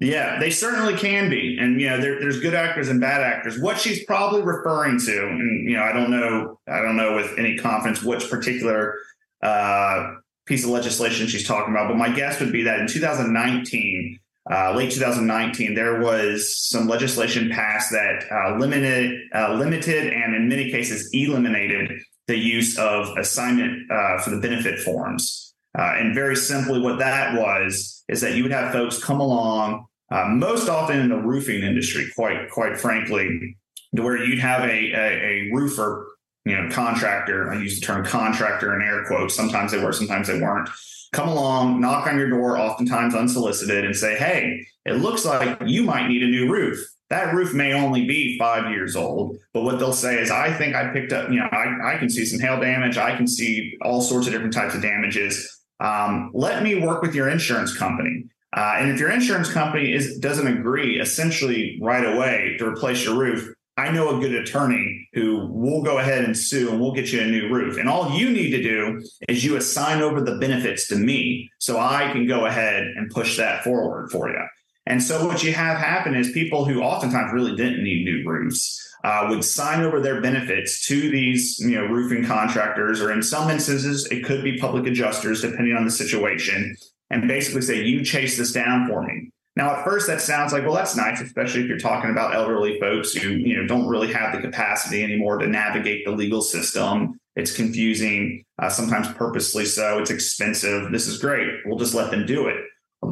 Yeah, 0.00 0.40
they 0.40 0.50
certainly 0.50 0.96
can 0.96 1.30
be, 1.30 1.56
and 1.60 1.80
you 1.80 1.88
know, 1.88 2.00
there, 2.00 2.18
there's 2.18 2.40
good 2.40 2.54
actors 2.54 2.88
and 2.88 3.00
bad 3.00 3.22
actors. 3.22 3.60
What 3.60 3.78
she's 3.78 4.04
probably 4.04 4.42
referring 4.42 4.98
to, 4.98 5.26
and 5.28 5.70
you 5.70 5.76
know, 5.76 5.82
I 5.82 5.92
don't 5.92 6.10
know, 6.10 6.58
I 6.68 6.82
don't 6.82 6.96
know 6.96 7.14
with 7.14 7.38
any 7.38 7.56
confidence 7.56 8.02
which 8.02 8.28
particular 8.28 8.96
uh, 9.40 10.14
piece 10.46 10.64
of 10.64 10.70
legislation 10.70 11.28
she's 11.28 11.46
talking 11.46 11.72
about, 11.72 11.88
but 11.88 11.96
my 11.96 12.12
guess 12.12 12.40
would 12.40 12.52
be 12.52 12.64
that 12.64 12.80
in 12.80 12.88
2019, 12.88 14.18
uh, 14.50 14.74
late 14.74 14.90
2019, 14.90 15.74
there 15.74 16.00
was 16.00 16.58
some 16.58 16.88
legislation 16.88 17.48
passed 17.50 17.92
that 17.92 18.24
uh, 18.30 18.58
limited, 18.58 19.20
uh, 19.34 19.54
limited, 19.54 20.12
and 20.12 20.34
in 20.34 20.48
many 20.48 20.70
cases 20.72 21.08
eliminated 21.12 21.92
the 22.26 22.36
use 22.36 22.76
of 22.78 23.16
assignment 23.16 23.90
uh, 23.90 24.18
for 24.18 24.30
the 24.30 24.40
benefit 24.40 24.80
forms. 24.80 25.53
Uh, 25.76 25.94
and 25.96 26.14
very 26.14 26.36
simply, 26.36 26.80
what 26.80 26.98
that 26.98 27.38
was 27.38 28.04
is 28.08 28.20
that 28.20 28.34
you 28.34 28.42
would 28.42 28.52
have 28.52 28.72
folks 28.72 29.02
come 29.02 29.20
along, 29.20 29.86
uh, 30.10 30.26
most 30.28 30.68
often 30.68 31.00
in 31.00 31.08
the 31.08 31.16
roofing 31.16 31.62
industry, 31.62 32.06
quite 32.14 32.48
quite 32.50 32.78
frankly, 32.78 33.56
to 33.96 34.02
where 34.02 34.16
you'd 34.16 34.38
have 34.38 34.62
a, 34.62 34.92
a, 34.92 35.48
a 35.48 35.50
roofer, 35.52 36.16
you 36.44 36.56
know, 36.56 36.68
contractor. 36.70 37.50
I 37.50 37.60
use 37.60 37.80
the 37.80 37.86
term 37.86 38.04
contractor 38.04 38.74
in 38.74 38.86
air 38.86 39.04
quotes. 39.06 39.34
Sometimes 39.34 39.72
they 39.72 39.82
were, 39.82 39.92
sometimes 39.92 40.28
they 40.28 40.40
weren't. 40.40 40.68
Come 41.12 41.28
along, 41.28 41.80
knock 41.80 42.06
on 42.06 42.18
your 42.18 42.28
door, 42.30 42.58
oftentimes 42.58 43.14
unsolicited, 43.14 43.84
and 43.84 43.96
say, 43.96 44.16
"Hey, 44.16 44.66
it 44.84 44.94
looks 44.94 45.24
like 45.24 45.58
you 45.64 45.82
might 45.82 46.08
need 46.08 46.22
a 46.22 46.28
new 46.28 46.50
roof." 46.52 46.78
That 47.10 47.34
roof 47.34 47.52
may 47.52 47.72
only 47.72 48.06
be 48.06 48.38
five 48.38 48.70
years 48.70 48.96
old, 48.96 49.36
but 49.52 49.62
what 49.62 49.78
they'll 49.78 49.92
say 49.92 50.18
is, 50.18 50.30
I 50.30 50.52
think 50.52 50.74
I 50.74 50.92
picked 50.92 51.12
up, 51.12 51.30
you 51.30 51.38
know, 51.38 51.48
I, 51.52 51.94
I 51.94 51.98
can 51.98 52.08
see 52.08 52.24
some 52.24 52.40
hail 52.40 52.58
damage. 52.58 52.96
I 52.96 53.14
can 53.16 53.28
see 53.28 53.76
all 53.82 54.00
sorts 54.00 54.26
of 54.26 54.32
different 54.32 54.54
types 54.54 54.74
of 54.74 54.82
damages 54.82 55.54
um, 55.80 56.30
let 56.34 56.62
me 56.62 56.74
work 56.76 57.02
with 57.02 57.14
your 57.14 57.28
insurance 57.28 57.76
company. 57.76 58.24
Uh, 58.56 58.76
and 58.78 58.90
if 58.90 59.00
your 59.00 59.10
insurance 59.10 59.52
company 59.52 59.92
is 59.92 60.18
doesn't 60.18 60.46
agree, 60.46 61.00
essentially 61.00 61.78
right 61.82 62.04
away 62.04 62.56
to 62.58 62.66
replace 62.66 63.04
your 63.04 63.18
roof, 63.18 63.52
I 63.76 63.90
know 63.90 64.16
a 64.16 64.20
good 64.20 64.34
attorney 64.34 65.08
who 65.14 65.48
will 65.52 65.82
go 65.82 65.98
ahead 65.98 66.24
and 66.24 66.38
sue, 66.38 66.70
and 66.70 66.80
we'll 66.80 66.92
get 66.92 67.12
you 67.12 67.20
a 67.20 67.26
new 67.26 67.48
roof. 67.52 67.76
And 67.76 67.88
all 67.88 68.12
you 68.12 68.30
need 68.30 68.50
to 68.50 68.62
do 68.62 69.02
is 69.28 69.44
you 69.44 69.56
assign 69.56 70.00
over 70.00 70.20
the 70.20 70.36
benefits 70.36 70.86
to 70.88 70.96
me, 70.96 71.50
so 71.58 71.80
I 71.80 72.12
can 72.12 72.28
go 72.28 72.46
ahead 72.46 72.84
and 72.84 73.10
push 73.10 73.36
that 73.36 73.64
forward 73.64 74.12
for 74.12 74.28
you. 74.28 74.40
And 74.86 75.02
so 75.02 75.26
what 75.26 75.42
you 75.42 75.52
have 75.52 75.78
happen 75.78 76.14
is 76.14 76.32
people 76.32 76.64
who 76.64 76.82
oftentimes 76.82 77.32
really 77.32 77.56
didn't 77.56 77.82
need 77.82 78.04
new 78.04 78.28
roofs 78.28 78.80
uh, 79.04 79.26
would 79.30 79.44
sign 79.44 79.82
over 79.82 80.00
their 80.00 80.20
benefits 80.20 80.86
to 80.86 81.10
these, 81.10 81.58
you 81.60 81.78
know, 81.78 81.86
roofing 81.86 82.24
contractors, 82.24 83.00
or 83.00 83.12
in 83.12 83.22
some 83.22 83.50
instances, 83.50 84.06
it 84.10 84.24
could 84.24 84.42
be 84.42 84.58
public 84.58 84.86
adjusters, 84.86 85.42
depending 85.42 85.76
on 85.76 85.84
the 85.84 85.90
situation, 85.90 86.74
and 87.10 87.28
basically 87.28 87.60
say, 87.60 87.84
"You 87.84 88.02
chase 88.02 88.38
this 88.38 88.52
down 88.52 88.88
for 88.88 89.02
me." 89.02 89.30
Now, 89.56 89.76
at 89.76 89.84
first, 89.84 90.06
that 90.08 90.20
sounds 90.20 90.52
like, 90.52 90.64
well, 90.64 90.74
that's 90.74 90.96
nice, 90.96 91.20
especially 91.20 91.62
if 91.62 91.68
you're 91.68 91.78
talking 91.78 92.10
about 92.10 92.34
elderly 92.34 92.80
folks 92.80 93.12
who, 93.12 93.28
you 93.28 93.56
know, 93.56 93.66
don't 93.68 93.86
really 93.86 94.12
have 94.12 94.34
the 94.34 94.40
capacity 94.40 95.04
anymore 95.04 95.38
to 95.38 95.46
navigate 95.46 96.04
the 96.04 96.10
legal 96.10 96.42
system. 96.42 97.20
It's 97.36 97.54
confusing, 97.54 98.44
uh, 98.58 98.68
sometimes 98.68 99.06
purposely 99.12 99.64
so. 99.64 99.98
It's 99.98 100.10
expensive. 100.10 100.90
This 100.90 101.06
is 101.06 101.18
great. 101.18 101.48
We'll 101.66 101.78
just 101.78 101.94
let 101.94 102.10
them 102.10 102.26
do 102.26 102.48
it. 102.48 102.63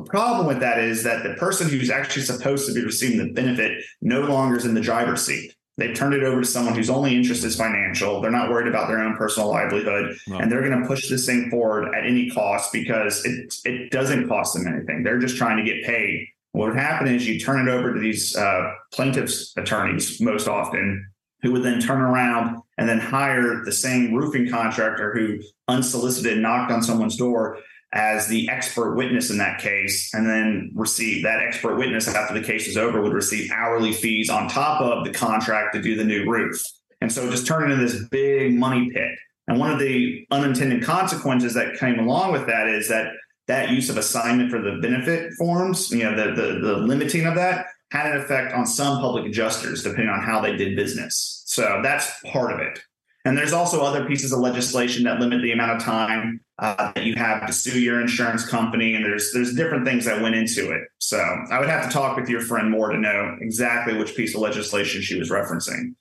The 0.05 0.11
problem 0.11 0.47
with 0.47 0.61
that 0.61 0.79
is 0.79 1.03
that 1.05 1.23
the 1.23 1.35
person 1.35 1.69
who's 1.69 1.91
actually 1.91 2.23
supposed 2.23 2.67
to 2.67 2.75
be 2.75 2.85
receiving 2.85 3.19
the 3.19 3.33
benefit 3.33 3.85
no 4.01 4.21
longer 4.23 4.57
is 4.57 4.65
in 4.65 4.75
the 4.75 4.81
driver's 4.81 5.25
seat. 5.25 5.55
They've 5.79 5.95
turned 5.95 6.13
it 6.15 6.23
over 6.23 6.41
to 6.43 6.47
someone 6.47 6.75
whose 6.75 6.91
only 6.91 7.17
interest 7.17 7.45
is 7.45 7.57
financial. 7.57 8.21
They're 8.21 8.31
not 8.31 8.51
worried 8.51 8.69
about 8.69 8.89
their 8.89 9.01
own 9.01 9.17
personal 9.17 9.49
livelihood, 9.49 10.17
No. 10.29 10.39
and 10.39 10.51
they're 10.53 10.69
going 10.69 10.81
to 10.83 10.87
push 10.87 11.09
this 11.09 11.25
thing 11.25 11.49
forward 11.51 11.95
at 11.95 12.05
any 12.05 12.31
cost 12.31 12.73
because 12.73 13.25
it 13.25 13.55
it 13.65 13.91
doesn't 13.91 14.29
cost 14.29 14.55
them 14.55 14.67
anything. 14.67 15.03
They're 15.03 15.19
just 15.19 15.37
trying 15.37 15.57
to 15.57 15.65
get 15.65 15.85
paid. 15.85 16.27
What 16.53 16.69
would 16.71 16.79
happen 16.79 17.07
is 17.09 17.27
you 17.27 17.41
turn 17.41 17.67
it 17.67 17.71
over 17.71 17.95
to 17.95 17.99
these 18.01 18.37
uh, 18.37 18.73
plaintiffs' 18.93 19.55
attorneys 19.57 20.21
most 20.21 20.47
often, 20.47 21.07
who 21.41 21.53
would 21.53 21.63
then 21.63 21.81
turn 21.81 22.01
around 22.03 22.61
and 22.77 22.87
then 22.87 22.99
hire 23.01 23.65
the 23.65 23.73
same 23.73 24.13
roofing 24.13 24.51
contractor 24.51 25.15
who 25.15 25.39
unsolicited 25.69 26.39
knocked 26.39 26.71
on 26.71 26.83
someone's 26.83 27.17
door 27.17 27.59
as 27.93 28.27
the 28.27 28.49
expert 28.49 28.95
witness 28.95 29.31
in 29.31 29.39
that 29.39 29.61
case, 29.61 30.13
and 30.15 30.27
then 30.27 30.71
receive 30.75 31.23
that 31.23 31.41
expert 31.41 31.77
witness 31.77 32.09
after 32.09 32.33
the 32.33 32.45
case 32.45 32.67
is 32.67 32.77
over 32.77 33.03
would 33.03 33.13
receive 33.13 33.51
hourly 33.51 33.93
fees 33.93 34.31
on 34.31 34.49
top 34.49 34.81
of 34.81 35.05
the 35.05 35.13
contract 35.13 35.75
to 35.75 35.83
do 35.83 35.95
the 35.95 36.05
new 36.05 36.29
roof. 36.29 36.63
And 37.01 37.13
so 37.13 37.27
it 37.27 37.31
just 37.31 37.47
turned 37.47 37.71
into 37.71 37.85
this 37.85 38.09
big 38.09 38.55
money 38.55 38.91
pit. 38.91 39.11
And 39.49 39.59
one 39.59 39.71
of 39.71 39.79
the 39.79 40.25
unintended 40.31 40.83
consequences 40.85 41.53
that 41.55 41.77
came 41.77 41.99
along 41.99 42.33
with 42.33 42.47
that 42.47 42.69
is 42.69 42.89
that 42.89 43.13
that 43.49 43.71
use 43.71 43.91
of 43.91 43.97
assignment 43.97 44.51
for 44.51 44.63
the 44.63 44.79
benefit 44.81 45.33
forms, 45.35 45.91
you 45.91 46.05
know, 46.05 46.15
the, 46.15 46.41
the, 46.41 46.61
the 46.61 46.77
limiting 46.77 47.27
of 47.27 47.35
that 47.35 47.67
had 47.91 48.07
an 48.07 48.21
effect 48.21 48.55
on 48.55 48.65
some 48.65 49.01
public 49.01 49.27
adjusters 49.27 49.83
depending 49.83 50.09
on 50.09 50.23
how 50.23 50.41
they 50.41 50.57
did 50.57 50.77
business. 50.77 51.43
So 51.47 51.81
that's 51.83 52.11
part 52.33 52.53
of 52.53 52.61
it. 52.61 52.81
And 53.25 53.37
there's 53.37 53.53
also 53.53 53.83
other 53.83 54.07
pieces 54.07 54.33
of 54.33 54.39
legislation 54.39 55.05
that 55.05 55.21
limit 55.21 55.43
the 55.43 55.53
amount 55.53 55.73
of 55.73 55.83
time 55.83 56.41
uh, 56.63 56.93
that 56.93 57.05
you 57.05 57.17
have 57.17 57.45
to 57.45 57.53
sue 57.53 57.81
your 57.81 58.01
insurance 58.01 58.47
company, 58.49 58.95
and 58.95 59.05
there's 59.05 59.33
there's 59.35 59.53
different 59.55 59.85
things 59.85 60.05
that 60.05 60.23
went 60.23 60.37
into 60.37 60.71
it. 60.71 60.85
So 60.99 61.19
I 61.19 61.59
would 61.59 61.69
have 61.69 61.85
to 61.85 61.91
talk 61.93 62.17
with 62.17 62.29
your 62.29 62.41
friend 62.41 62.71
more 62.71 62.91
to 62.91 62.99
know 62.99 63.37
exactly 63.41 63.99
which 63.99 64.15
piece 64.15 64.35
of 64.37 64.41
legislation 64.41 65.03
she 65.03 65.19
was 65.19 65.29
referencing. 65.29 65.97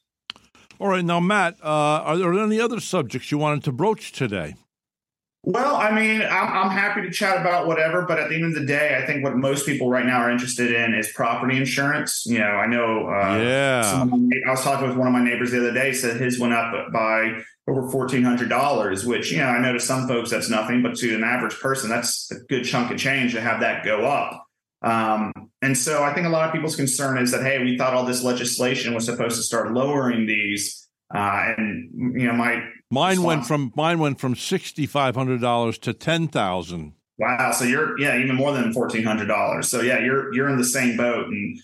All 0.79 0.87
right, 0.87 1.03
now 1.03 1.19
Matt, 1.19 1.57
uh, 1.63 1.67
are 1.67 2.17
there 2.17 2.33
any 2.39 2.61
other 2.61 2.79
subjects 2.79 3.31
you 3.31 3.39
wanted 3.39 3.63
to 3.63 3.71
broach 3.71 4.11
today? 4.11 4.55
Well, 5.43 5.75
I 5.75 5.89
mean, 5.89 6.21
I'm, 6.21 6.47
I'm 6.47 6.69
happy 6.69 7.01
to 7.01 7.09
chat 7.09 7.41
about 7.41 7.65
whatever, 7.65 8.03
but 8.03 8.19
at 8.19 8.29
the 8.29 8.35
end 8.35 8.45
of 8.45 8.53
the 8.53 8.65
day, 8.65 8.99
I 9.01 9.07
think 9.07 9.23
what 9.23 9.35
most 9.35 9.65
people 9.65 9.89
right 9.89 10.05
now 10.05 10.19
are 10.19 10.29
interested 10.29 10.71
in 10.71 10.93
is 10.93 11.11
property 11.13 11.57
insurance. 11.57 12.23
You 12.27 12.37
know, 12.37 12.45
I 12.45 12.67
know. 12.67 13.07
Uh, 13.07 13.37
yeah. 13.37 14.05
My, 14.07 14.29
I 14.47 14.51
was 14.51 14.61
talking 14.61 14.87
with 14.87 14.97
one 14.97 15.07
of 15.07 15.13
my 15.13 15.23
neighbors 15.23 15.49
the 15.49 15.57
other 15.57 15.73
day. 15.73 15.93
Said 15.93 16.21
his 16.21 16.39
went 16.39 16.53
up 16.53 16.91
by 16.93 17.41
over 17.71 17.89
fourteen 17.89 18.23
hundred 18.23 18.49
dollars, 18.49 19.05
which 19.05 19.31
you 19.31 19.37
know 19.39 19.47
I 19.47 19.59
know 19.59 19.73
to 19.73 19.79
some 19.79 20.07
folks 20.07 20.29
that's 20.29 20.49
nothing, 20.49 20.83
but 20.83 20.95
to 20.97 21.15
an 21.15 21.23
average 21.23 21.59
person, 21.59 21.89
that's 21.89 22.29
a 22.31 22.35
good 22.49 22.63
chunk 22.63 22.91
of 22.91 22.97
change 22.97 23.33
to 23.33 23.41
have 23.41 23.61
that 23.61 23.83
go 23.83 24.05
up. 24.05 24.45
Um, 24.83 25.31
and 25.61 25.77
so 25.77 26.03
I 26.03 26.13
think 26.13 26.25
a 26.25 26.29
lot 26.29 26.47
of 26.47 26.53
people's 26.53 26.75
concern 26.75 27.17
is 27.17 27.31
that 27.31 27.43
hey, 27.43 27.63
we 27.63 27.77
thought 27.77 27.93
all 27.93 28.05
this 28.05 28.23
legislation 28.23 28.93
was 28.93 29.05
supposed 29.05 29.37
to 29.37 29.43
start 29.43 29.71
lowering 29.73 30.25
these, 30.25 30.87
uh, 31.13 31.53
and 31.57 31.89
you 32.21 32.27
know 32.27 32.33
my 32.33 32.63
Mine 32.91 33.23
went 33.23 33.45
from 33.45 33.71
mine 33.73 33.99
went 33.99 34.19
from 34.19 34.35
sixty 34.35 34.85
five 34.85 35.15
hundred 35.15 35.39
dollars 35.39 35.77
to 35.79 35.93
ten 35.93 36.27
thousand. 36.27 36.93
Wow. 37.17 37.51
So 37.53 37.63
you're 37.63 37.97
yeah, 37.97 38.17
even 38.17 38.35
more 38.35 38.51
than 38.51 38.73
fourteen 38.73 39.03
hundred 39.03 39.27
dollars. 39.27 39.69
So 39.69 39.79
yeah, 39.81 39.99
you're 39.99 40.33
you're 40.33 40.49
in 40.49 40.57
the 40.57 40.65
same 40.65 40.97
boat. 40.97 41.27
And 41.27 41.57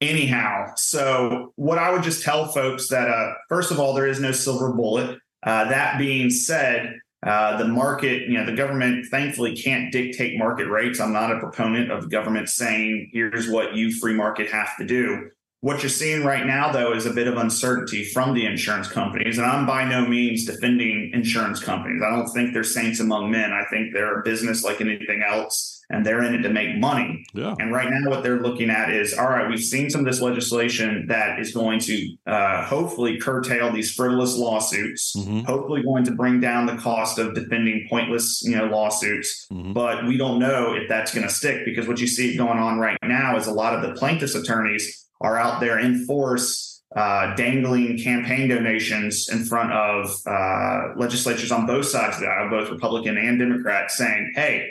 anyhow, 0.00 0.72
so 0.74 1.52
what 1.54 1.78
I 1.78 1.92
would 1.92 2.02
just 2.02 2.24
tell 2.24 2.48
folks 2.48 2.88
that 2.88 3.08
uh, 3.08 3.34
first 3.48 3.70
of 3.70 3.78
all, 3.78 3.94
there 3.94 4.08
is 4.08 4.18
no 4.18 4.32
silver 4.32 4.72
bullet. 4.72 5.20
Uh, 5.44 5.68
that 5.68 5.98
being 5.98 6.30
said, 6.30 6.98
uh, 7.24 7.56
the 7.56 7.66
market, 7.66 8.28
you 8.28 8.36
know, 8.36 8.44
the 8.44 8.54
government 8.54 9.06
thankfully 9.10 9.56
can't 9.56 9.90
dictate 9.92 10.38
market 10.38 10.68
rates. 10.68 11.00
I'm 11.00 11.12
not 11.12 11.32
a 11.32 11.38
proponent 11.38 11.90
of 11.90 12.02
the 12.02 12.08
government 12.08 12.48
saying, 12.48 13.10
here's 13.12 13.48
what 13.48 13.74
you 13.74 13.92
free 13.92 14.14
market 14.14 14.50
have 14.50 14.76
to 14.78 14.84
do. 14.84 15.30
What 15.64 15.82
you're 15.82 15.88
seeing 15.88 16.24
right 16.24 16.44
now, 16.44 16.70
though, 16.70 16.92
is 16.92 17.06
a 17.06 17.10
bit 17.14 17.26
of 17.26 17.38
uncertainty 17.38 18.04
from 18.04 18.34
the 18.34 18.44
insurance 18.44 18.86
companies. 18.86 19.38
And 19.38 19.46
I'm 19.46 19.64
by 19.64 19.82
no 19.88 20.06
means 20.06 20.44
defending 20.44 21.10
insurance 21.14 21.58
companies. 21.58 22.02
I 22.06 22.10
don't 22.14 22.28
think 22.28 22.52
they're 22.52 22.62
saints 22.62 23.00
among 23.00 23.30
men. 23.30 23.50
I 23.50 23.64
think 23.70 23.94
they're 23.94 24.20
a 24.20 24.22
business 24.22 24.62
like 24.62 24.82
anything 24.82 25.22
else, 25.26 25.82
and 25.88 26.04
they're 26.04 26.22
in 26.22 26.34
it 26.34 26.42
to 26.42 26.50
make 26.50 26.76
money. 26.76 27.24
Yeah. 27.32 27.54
And 27.58 27.72
right 27.72 27.88
now, 27.90 28.10
what 28.10 28.22
they're 28.22 28.42
looking 28.42 28.68
at 28.68 28.90
is 28.90 29.14
all 29.14 29.30
right, 29.30 29.48
we've 29.48 29.58
seen 29.58 29.88
some 29.88 30.00
of 30.02 30.06
this 30.06 30.20
legislation 30.20 31.06
that 31.08 31.38
is 31.38 31.54
going 31.54 31.80
to 31.80 32.14
uh, 32.26 32.66
hopefully 32.66 33.16
curtail 33.16 33.72
these 33.72 33.90
frivolous 33.94 34.36
lawsuits, 34.36 35.16
Mhm. 35.16 35.46
hopefully 35.46 35.82
going 35.82 36.04
to 36.04 36.10
bring 36.10 36.40
down 36.40 36.66
the 36.66 36.76
cost 36.76 37.18
of 37.18 37.34
defending 37.34 37.86
pointless 37.88 38.42
you 38.44 38.54
know, 38.54 38.66
lawsuits. 38.66 39.46
Mhm. 39.50 39.72
But 39.72 40.06
we 40.06 40.18
don't 40.18 40.38
know 40.38 40.74
if 40.74 40.90
that's 40.90 41.14
going 41.14 41.26
to 41.26 41.32
stick 41.32 41.64
because 41.64 41.88
what 41.88 42.02
you 42.02 42.06
see 42.06 42.36
going 42.36 42.58
on 42.58 42.78
right 42.78 42.98
now 43.02 43.38
is 43.38 43.46
a 43.46 43.52
lot 43.52 43.72
of 43.74 43.80
the 43.80 43.94
plaintiffs' 43.98 44.34
attorneys 44.34 45.00
are 45.20 45.38
out 45.38 45.60
there 45.60 45.78
in 45.78 46.04
force 46.04 46.74
uh, 46.94 47.34
dangling 47.34 47.98
campaign 47.98 48.48
donations 48.48 49.28
in 49.28 49.44
front 49.44 49.72
of 49.72 50.14
uh, 50.26 50.94
legislatures 50.96 51.50
on 51.50 51.66
both 51.66 51.86
sides 51.86 52.16
of 52.16 52.22
the 52.22 52.28
aisle, 52.28 52.50
both 52.50 52.70
Republican 52.70 53.18
and 53.18 53.38
Democrat, 53.38 53.90
saying, 53.90 54.32
"Hey, 54.34 54.68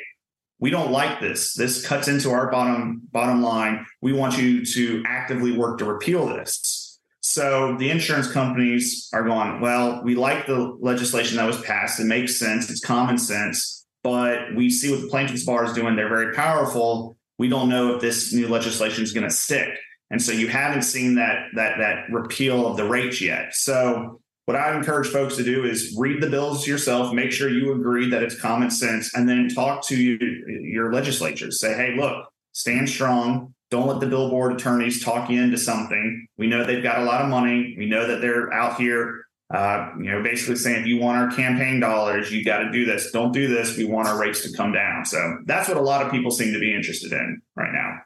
we 0.60 0.69
don't 0.69 0.91
like 0.91 1.19
this. 1.19 1.53
This 1.53 1.86
cuts 1.86 2.08
into 2.08 2.32
our 2.32 2.49
bottom 2.49 3.01
bottom 3.12 3.41
line. 3.41 3.86
We 4.01 4.13
want 4.13 4.38
you 4.38 4.65
to 4.65 5.03
actively 5.06 5.51
work 5.51 5.79
to 5.79 5.86
repeal 5.86 6.27
this." 6.27 6.99
So 7.19 7.75
the 7.77 7.89
insurance 7.89 8.32
companies 8.32 9.10
are 9.12 9.23
going, 9.23 9.60
"Well, 9.60 10.01
we 10.03 10.15
like 10.15 10.47
the 10.47 10.77
legislation 10.79 11.38
that 11.38 11.45
was 11.45 11.60
passed. 11.62 11.99
It 11.99 12.06
makes 12.06 12.38
sense. 12.38 12.69
It's 12.69 12.79
common 12.79 13.17
sense." 13.17 13.86
But 14.01 14.56
we 14.56 14.69
see 14.69 14.91
what 14.91 15.01
the 15.01 15.08
plaintiffs' 15.08 15.45
bar 15.45 15.65
is 15.65 15.73
doing. 15.73 15.95
They're 15.95 16.10
very 16.10 16.34
powerful. 16.34 17.17
We 17.38 17.49
don't 17.49 17.69
know 17.69 17.95
if 17.95 18.01
this 18.01 18.32
new 18.34 18.47
legislation 18.47 19.03
is 19.03 19.12
going 19.12 19.27
to 19.27 19.34
stick. 19.34 19.69
And 20.11 20.21
so 20.21 20.31
you 20.31 20.47
haven't 20.47 20.83
seen 20.83 21.15
that 21.15 21.47
that 21.55 21.77
that 21.79 22.09
repeal 22.11 22.67
of 22.67 22.77
the 22.77 22.87
rates 22.87 23.21
yet. 23.21 23.55
So 23.55 24.21
what 24.45 24.57
I 24.57 24.75
encourage 24.75 25.07
folks 25.07 25.37
to 25.37 25.43
do 25.43 25.63
is 25.63 25.95
read 25.97 26.21
the 26.21 26.29
bills 26.29 26.67
yourself, 26.67 27.13
make 27.13 27.31
sure 27.31 27.49
you 27.49 27.73
agree 27.73 28.09
that 28.09 28.23
it's 28.23 28.39
common 28.39 28.69
sense, 28.69 29.15
and 29.15 29.27
then 29.27 29.47
talk 29.47 29.87
to 29.87 29.95
you, 29.95 30.17
your 30.63 30.91
legislatures. 30.91 31.61
Say, 31.61 31.73
hey, 31.73 31.95
look, 31.95 32.27
stand 32.51 32.89
strong. 32.89 33.53
Don't 33.71 33.87
let 33.87 34.01
the 34.01 34.05
billboard 34.05 34.53
attorneys 34.53 35.03
talk 35.03 35.29
you 35.29 35.41
into 35.41 35.57
something. 35.57 36.27
We 36.37 36.47
know 36.47 36.63
they've 36.63 36.83
got 36.83 36.99
a 36.99 37.05
lot 37.05 37.21
of 37.21 37.29
money. 37.29 37.73
We 37.77 37.85
know 37.85 38.05
that 38.05 38.19
they're 38.19 38.51
out 38.53 38.77
here, 38.77 39.25
uh, 39.53 39.91
you 39.97 40.11
know, 40.11 40.21
basically 40.21 40.57
saying 40.57 40.81
if 40.81 40.87
you 40.87 40.97
want 40.99 41.17
our 41.17 41.35
campaign 41.35 41.79
dollars, 41.79 42.31
you 42.31 42.43
got 42.43 42.59
to 42.59 42.71
do 42.71 42.85
this. 42.85 43.11
Don't 43.11 43.31
do 43.31 43.47
this. 43.47 43.77
We 43.77 43.85
want 43.85 44.09
our 44.09 44.19
rates 44.19 44.43
to 44.43 44.55
come 44.55 44.73
down. 44.73 45.05
So 45.05 45.39
that's 45.45 45.69
what 45.69 45.77
a 45.77 45.81
lot 45.81 46.05
of 46.05 46.11
people 46.11 46.31
seem 46.31 46.53
to 46.53 46.59
be 46.59 46.75
interested 46.75 47.13
in 47.13 47.41
right 47.55 47.71
now. 47.71 47.99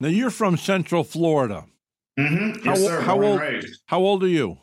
Now 0.00 0.08
you're 0.08 0.30
from 0.30 0.56
Central 0.56 1.04
Florida. 1.04 1.66
Mm-hmm. 2.18 2.64
How, 2.66 2.72
Yes, 2.74 2.80
sir. 2.84 3.00
how 3.02 3.22
old? 3.22 3.40
How 3.86 3.98
old 4.00 4.24
are 4.24 4.28
you? 4.28 4.58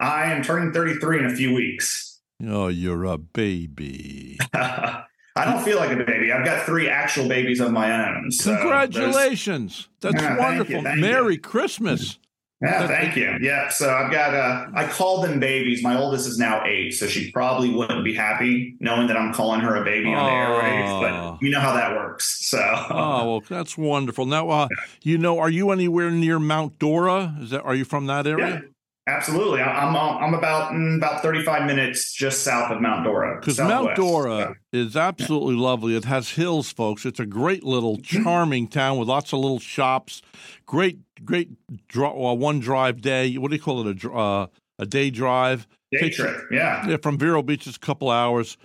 I 0.00 0.24
am 0.32 0.42
turning 0.42 0.72
33 0.72 1.20
in 1.20 1.26
a 1.26 1.34
few 1.34 1.54
weeks. 1.54 2.20
Oh, 2.46 2.68
you're 2.68 3.04
a 3.04 3.16
baby. 3.16 4.38
I 4.54 5.44
don't 5.44 5.62
feel 5.64 5.78
like 5.78 5.90
a 5.92 6.04
baby. 6.04 6.32
I've 6.32 6.44
got 6.44 6.64
three 6.66 6.88
actual 6.88 7.28
babies 7.28 7.60
of 7.60 7.70
my 7.72 8.08
own. 8.08 8.30
So 8.30 8.56
Congratulations. 8.56 9.88
That's 10.00 10.14
Yeah, 10.14 10.36
thank 10.36 10.38
you, 10.38 10.44
wonderful. 10.44 10.82
thank 10.82 10.96
you. 10.96 11.00
Merry 11.02 11.38
Christmas. 11.38 12.18
Yeah, 12.62 12.86
thank 12.86 13.16
you. 13.16 13.36
Yeah, 13.40 13.68
so 13.68 13.92
I've 13.92 14.10
got. 14.10 14.34
Uh, 14.34 14.66
I 14.74 14.86
call 14.86 15.20
them 15.20 15.38
babies. 15.38 15.82
My 15.82 15.98
oldest 15.98 16.26
is 16.26 16.38
now 16.38 16.64
eight, 16.64 16.92
so 16.92 17.06
she 17.06 17.30
probably 17.30 17.70
wouldn't 17.70 18.02
be 18.02 18.14
happy 18.14 18.76
knowing 18.80 19.08
that 19.08 19.16
I'm 19.16 19.34
calling 19.34 19.60
her 19.60 19.76
a 19.76 19.84
baby 19.84 20.08
on 20.08 20.24
the 20.24 20.30
airwaves. 20.30 21.00
But 21.02 21.42
you 21.42 21.50
know 21.50 21.60
how 21.60 21.74
that 21.74 21.94
works. 21.94 22.48
So 22.48 22.58
Oh, 22.58 23.28
well, 23.28 23.42
that's 23.46 23.76
wonderful. 23.76 24.24
Now, 24.24 24.48
uh, 24.48 24.68
you 25.02 25.18
know, 25.18 25.38
are 25.38 25.50
you 25.50 25.70
anywhere 25.70 26.10
near 26.10 26.38
Mount 26.38 26.78
Dora? 26.78 27.36
Is 27.40 27.50
that 27.50 27.62
are 27.62 27.74
you 27.74 27.84
from 27.84 28.06
that 28.06 28.24
yeah, 28.24 28.32
area? 28.32 28.62
Absolutely. 29.06 29.60
I'm 29.60 29.94
I'm 29.96 30.34
about 30.34 30.72
mm, 30.72 30.96
about 30.96 31.22
35 31.22 31.66
minutes 31.66 32.12
just 32.12 32.42
south 32.42 32.70
of 32.70 32.80
Mount 32.80 33.04
Dora. 33.04 33.38
Because 33.40 33.58
Mount. 33.58 33.94
Dora 33.96 34.54
is 34.72 34.96
absolutely 34.96 35.54
lovely. 35.54 35.96
It 35.96 36.04
has 36.04 36.30
hills, 36.30 36.72
folks. 36.72 37.04
It's 37.06 37.20
a 37.20 37.26
great 37.26 37.64
little, 37.64 37.96
Mm-hmm. 37.98 38.22
charming 38.24 38.68
town 38.68 38.98
with 38.98 39.08
lots 39.08 39.32
of 39.32 39.38
little 39.40 39.58
shops. 39.60 40.22
Great, 40.66 40.98
great 41.24 41.50
dri- 41.88 42.06
uh, 42.06 42.34
one 42.34 42.60
drive 42.60 43.00
day. 43.00 43.34
What 43.38 43.50
do 43.50 43.56
you 43.56 43.62
call 43.62 43.86
it? 43.86 44.04
A 44.04 44.10
uh, 44.12 44.46
a 44.78 44.86
day 44.86 45.10
drive. 45.10 45.66
Day 45.92 45.98
Takes 46.00 46.16
trip. 46.16 46.36
Yeah. 46.50 46.86
Yeah, 46.88 46.96
from 47.00 47.16
Vero 47.16 47.42
Beach, 47.42 47.66
it's 47.66 47.76
a 47.76 47.80
couple 47.80 48.10
hours. 48.10 48.56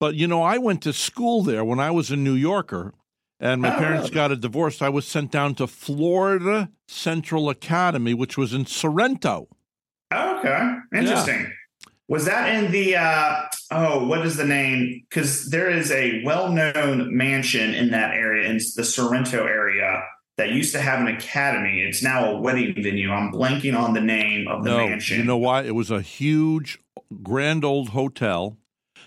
But 0.00 0.14
you 0.14 0.26
know, 0.26 0.42
I 0.42 0.58
went 0.58 0.82
to 0.82 0.92
school 0.92 1.42
there 1.42 1.64
when 1.64 1.78
I 1.78 1.90
was 1.90 2.10
a 2.10 2.16
New 2.16 2.32
Yorker, 2.34 2.94
and 3.38 3.60
my 3.62 3.74
Oh, 3.74 3.78
parents 3.78 4.04
really? 4.04 4.14
got 4.14 4.32
a 4.32 4.36
divorce. 4.36 4.80
I 4.82 4.88
was 4.88 5.06
sent 5.06 5.30
down 5.30 5.54
to 5.56 5.66
Florida 5.66 6.70
Central 6.88 7.48
Academy, 7.50 8.14
which 8.14 8.36
was 8.38 8.52
in 8.54 8.64
Sorrento. 8.66 9.46
Okay, 10.12 10.76
interesting. 10.94 11.52
Was 12.08 12.24
that 12.24 12.52
in 12.54 12.72
the 12.72 12.96
uh 12.96 13.42
oh, 13.70 14.06
what 14.06 14.26
is 14.26 14.36
the 14.36 14.44
name? 14.44 15.04
Because 15.08 15.48
there 15.50 15.70
is 15.70 15.92
a 15.92 16.22
well-known 16.24 17.16
mansion 17.16 17.72
in 17.74 17.90
that 17.90 18.14
area, 18.14 18.50
in 18.50 18.56
the 18.74 18.84
Sorrento 18.84 19.46
area, 19.46 20.02
that 20.36 20.50
used 20.50 20.72
to 20.72 20.80
have 20.80 21.00
an 21.00 21.06
academy. 21.06 21.80
It's 21.80 22.02
now 22.02 22.32
a 22.32 22.40
wedding 22.40 22.74
venue. 22.74 23.10
I'm 23.12 23.30
blanking 23.30 23.78
on 23.78 23.94
the 23.94 24.00
name 24.00 24.48
of 24.48 24.64
the 24.64 24.70
no, 24.70 24.88
mansion. 24.88 25.18
you 25.18 25.24
know 25.24 25.36
why? 25.36 25.62
It 25.62 25.74
was 25.74 25.90
a 25.90 26.00
huge, 26.00 26.80
grand 27.22 27.64
old 27.64 27.90
hotel 27.90 28.56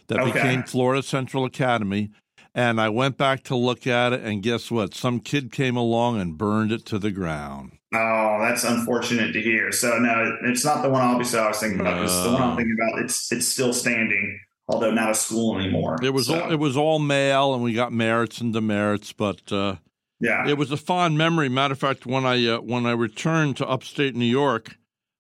that 0.07 0.19
Okay. 0.19 0.31
became 0.31 0.63
Florida 0.63 1.03
Central 1.03 1.43
Academy. 1.43 2.11
And 2.55 2.79
I 2.79 2.89
went 2.89 3.17
back 3.17 3.43
to 3.45 3.55
look 3.55 3.87
at 3.87 4.13
it, 4.13 4.21
and 4.21 4.43
guess 4.43 4.69
what? 4.69 4.93
Some 4.93 5.19
kid 5.19 5.51
came 5.51 5.75
along 5.75 6.21
and 6.21 6.37
burned 6.37 6.71
it 6.71 6.85
to 6.85 6.99
the 6.99 7.09
ground. 7.09 7.79
Oh, 7.93 8.39
that's 8.41 8.63
unfortunate 8.63 9.33
to 9.33 9.41
hear. 9.41 9.71
So 9.71 9.99
no, 9.99 10.37
it's 10.43 10.65
not 10.65 10.81
the 10.81 10.89
one 10.89 11.01
obviously 11.01 11.39
I 11.39 11.47
was 11.47 11.59
thinking 11.59 11.79
about. 11.79 12.03
It's 12.03 12.23
the 12.23 12.31
one 12.31 12.41
I'm 12.41 12.57
thinking 12.57 12.75
about. 12.79 13.03
It's 13.03 13.31
it's 13.31 13.47
still 13.47 13.71
standing, 13.71 14.39
although 14.67 14.91
not 14.91 15.11
a 15.11 15.15
school 15.15 15.59
anymore. 15.59 15.97
It 16.01 16.11
was 16.13 16.27
So, 16.27 16.41
all, 16.41 16.51
it 16.51 16.55
was 16.55 16.75
all 16.75 16.97
male, 16.97 17.53
and 17.53 17.61
we 17.61 17.73
got 17.73 17.93
merits 17.93 18.41
and 18.41 18.51
demerits, 18.51 19.13
but 19.13 19.51
uh, 19.51 19.75
yeah. 20.19 20.47
it 20.47 20.57
was 20.57 20.71
a 20.71 20.77
fond 20.77 21.19
memory. 21.19 21.49
Matter 21.49 21.73
of 21.73 21.79
fact, 21.79 22.07
when 22.07 22.25
I 22.25 22.43
uh, 22.47 22.61
when 22.61 22.87
I 22.87 22.93
returned 22.93 23.57
to 23.57 23.67
upstate 23.67 24.15
New 24.15 24.25
York, 24.25 24.75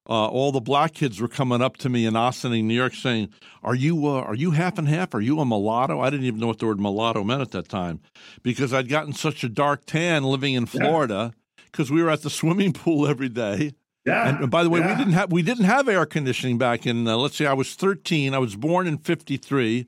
uh, 0.09 0.27
all 0.27 0.51
the 0.51 0.59
black 0.59 0.95
kids 0.95 1.21
were 1.21 1.27
coming 1.27 1.61
up 1.61 1.77
to 1.77 1.89
me 1.89 2.07
in 2.07 2.15
Ossining, 2.15 2.67
New 2.67 2.73
York, 2.73 2.95
saying, 2.95 3.29
"Are 3.61 3.75
you 3.75 4.07
uh, 4.07 4.21
are 4.21 4.35
you 4.35 4.49
half 4.51 4.79
and 4.79 4.87
half? 4.87 5.13
Are 5.13 5.21
you 5.21 5.39
a 5.39 5.45
mulatto?" 5.45 5.99
I 5.99 6.09
didn't 6.09 6.25
even 6.25 6.39
know 6.39 6.47
what 6.47 6.57
the 6.57 6.65
word 6.65 6.79
mulatto 6.79 7.23
meant 7.23 7.41
at 7.41 7.51
that 7.51 7.69
time, 7.69 8.01
because 8.41 8.73
I'd 8.73 8.89
gotten 8.89 9.13
such 9.13 9.43
a 9.43 9.49
dark 9.49 9.85
tan 9.85 10.23
living 10.23 10.55
in 10.55 10.67
Yeah. 10.73 11.29
Because 11.73 11.91
we 11.91 12.01
were 12.01 12.09
at 12.09 12.21
the 12.21 12.29
swimming 12.29 12.71
pool 12.73 13.05
every 13.07 13.29
day, 13.29 13.73
yeah. 14.05 14.29
and, 14.29 14.43
and 14.43 14.51
by 14.51 14.63
the 14.63 14.69
way, 14.69 14.79
we 14.79 14.95
didn't 14.95 15.13
have 15.13 15.31
we 15.31 15.41
didn't 15.41 15.65
have 15.65 15.89
air 15.89 16.05
conditioning 16.05 16.57
back 16.57 16.85
in. 16.85 17.07
Uh, 17.07 17.17
let's 17.17 17.35
see, 17.35 17.45
I 17.45 17.53
was 17.53 17.73
thirteen. 17.75 18.33
I 18.33 18.39
was 18.39 18.55
born 18.55 18.87
in 18.87 18.97
fifty 18.97 19.37
three. 19.37 19.87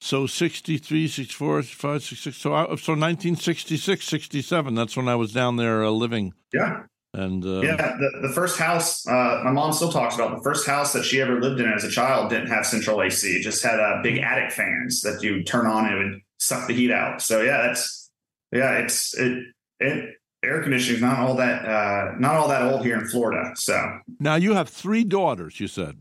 So 0.00 0.28
63, 0.28 1.08
64, 1.08 1.62
65, 1.62 2.02
66. 2.04 2.36
So, 2.36 2.54
I, 2.54 2.66
so 2.76 2.92
1966, 2.92 4.06
67. 4.06 4.74
That's 4.76 4.96
when 4.96 5.08
I 5.08 5.16
was 5.16 5.32
down 5.32 5.56
there 5.56 5.84
uh, 5.84 5.90
living. 5.90 6.34
Yeah. 6.52 6.84
And 7.14 7.44
uh, 7.44 7.60
yeah, 7.62 7.96
the, 7.98 8.28
the 8.28 8.32
first 8.34 8.58
house, 8.58 9.06
uh, 9.08 9.40
my 9.42 9.50
mom 9.50 9.72
still 9.72 9.90
talks 9.90 10.14
about 10.14 10.36
the 10.36 10.42
first 10.42 10.66
house 10.66 10.92
that 10.92 11.04
she 11.04 11.20
ever 11.20 11.40
lived 11.40 11.58
in 11.58 11.66
as 11.66 11.82
a 11.82 11.90
child 11.90 12.30
didn't 12.30 12.48
have 12.48 12.66
central 12.66 13.02
AC. 13.02 13.26
It 13.28 13.42
just 13.42 13.64
had 13.64 13.80
uh, 13.80 14.02
big 14.02 14.18
attic 14.18 14.52
fans 14.52 15.00
that 15.00 15.22
you 15.22 15.42
turn 15.42 15.66
on 15.66 15.86
and 15.86 15.94
it 15.94 16.04
would 16.04 16.20
suck 16.38 16.68
the 16.68 16.74
heat 16.74 16.92
out. 16.92 17.22
So 17.22 17.40
yeah, 17.40 17.62
that's 17.66 18.10
yeah, 18.52 18.78
it's 18.78 19.16
it 19.18 19.42
it 19.80 20.16
air 20.44 20.62
conditioning 20.62 20.96
is 20.96 21.02
not 21.02 21.18
all 21.18 21.34
that 21.36 21.64
uh, 21.64 22.14
not 22.18 22.34
all 22.34 22.48
that 22.48 22.62
old 22.62 22.84
here 22.84 22.98
in 22.98 23.06
Florida. 23.06 23.52
So 23.56 23.98
now 24.20 24.36
you 24.36 24.54
have 24.54 24.68
three 24.68 25.04
daughters. 25.04 25.60
You 25.60 25.68
said 25.68 26.00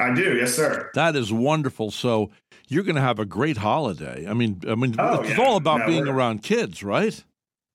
I 0.00 0.14
do. 0.14 0.36
Yes, 0.36 0.54
sir. 0.54 0.90
That 0.94 1.14
is 1.14 1.32
wonderful. 1.32 1.90
So 1.90 2.30
you're 2.68 2.84
going 2.84 2.96
to 2.96 3.02
have 3.02 3.18
a 3.18 3.26
great 3.26 3.58
holiday. 3.58 4.26
I 4.26 4.32
mean, 4.32 4.62
I 4.66 4.74
mean, 4.74 4.96
oh, 4.98 5.20
it's 5.20 5.36
yeah. 5.36 5.44
all 5.44 5.56
about 5.56 5.80
no, 5.80 5.86
being 5.86 6.08
around 6.08 6.42
kids, 6.42 6.82
right? 6.82 7.22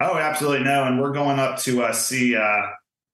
Oh, 0.02 0.18
absolutely 0.18 0.64
no. 0.64 0.86
And 0.86 1.00
we're 1.00 1.14
going 1.14 1.40
up 1.40 1.60
to 1.60 1.84
uh, 1.84 1.94
see 1.94 2.36
uh, 2.36 2.62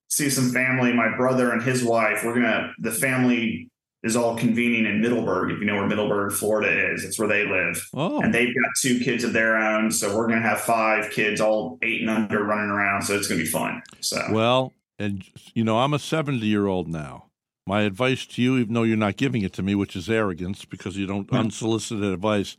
see 0.07 0.29
some 0.29 0.51
family. 0.51 0.93
My 0.93 1.15
brother 1.15 1.51
and 1.51 1.61
his 1.61 1.83
wife. 1.83 2.23
We're 2.23 2.35
gonna. 2.35 2.73
The 2.79 2.91
family 2.91 3.69
is 4.03 4.15
all 4.15 4.35
convening 4.35 4.85
in 4.85 5.01
Middleburg. 5.01 5.51
If 5.51 5.59
you 5.59 5.65
know 5.65 5.75
where 5.75 5.87
Middleburg, 5.87 6.33
Florida 6.33 6.91
is, 6.91 7.03
it's 7.03 7.19
where 7.19 7.27
they 7.27 7.45
live. 7.45 7.87
Oh. 7.93 8.21
And 8.21 8.33
they've 8.33 8.53
got 8.53 8.71
two 8.81 8.99
kids 8.99 9.23
of 9.23 9.33
their 9.33 9.57
own. 9.57 9.91
So 9.91 10.15
we're 10.15 10.27
gonna 10.27 10.41
have 10.41 10.61
five 10.61 11.11
kids, 11.11 11.39
all 11.39 11.77
eight 11.81 12.01
and 12.01 12.09
under, 12.09 12.43
running 12.43 12.69
around. 12.69 13.03
So 13.03 13.15
it's 13.15 13.27
gonna 13.27 13.41
be 13.41 13.47
fun. 13.47 13.81
So 13.99 14.21
well, 14.31 14.73
and 14.97 15.23
you 15.53 15.63
know, 15.63 15.79
I'm 15.79 15.93
a 15.93 15.99
70 15.99 16.45
year 16.45 16.67
old 16.67 16.87
now. 16.87 17.25
My 17.67 17.81
advice 17.81 18.25
to 18.25 18.41
you, 18.41 18.57
even 18.57 18.73
though 18.73 18.83
you're 18.83 18.97
not 18.97 19.17
giving 19.17 19.43
it 19.43 19.53
to 19.53 19.63
me, 19.63 19.75
which 19.75 19.95
is 19.95 20.09
arrogance 20.09 20.65
because 20.65 20.97
you 20.97 21.05
don't 21.05 21.31
unsolicited 21.31 22.03
advice, 22.03 22.57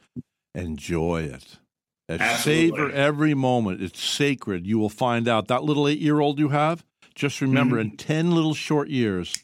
enjoy 0.55 1.22
it. 1.22 1.59
Savor 2.38 2.90
every 2.90 3.35
moment. 3.35 3.83
It's 3.83 4.00
sacred. 4.00 4.66
You 4.66 4.78
will 4.78 4.88
find 4.88 5.26
out 5.26 5.48
that 5.48 5.64
little 5.64 5.88
eight 5.88 5.98
year 5.98 6.20
old 6.20 6.38
you 6.38 6.50
have, 6.50 6.85
just 7.14 7.40
remember 7.40 7.76
mm-hmm. 7.76 7.92
in 7.92 7.96
10 7.96 8.31
little 8.33 8.55
short 8.55 8.88
years, 8.88 9.35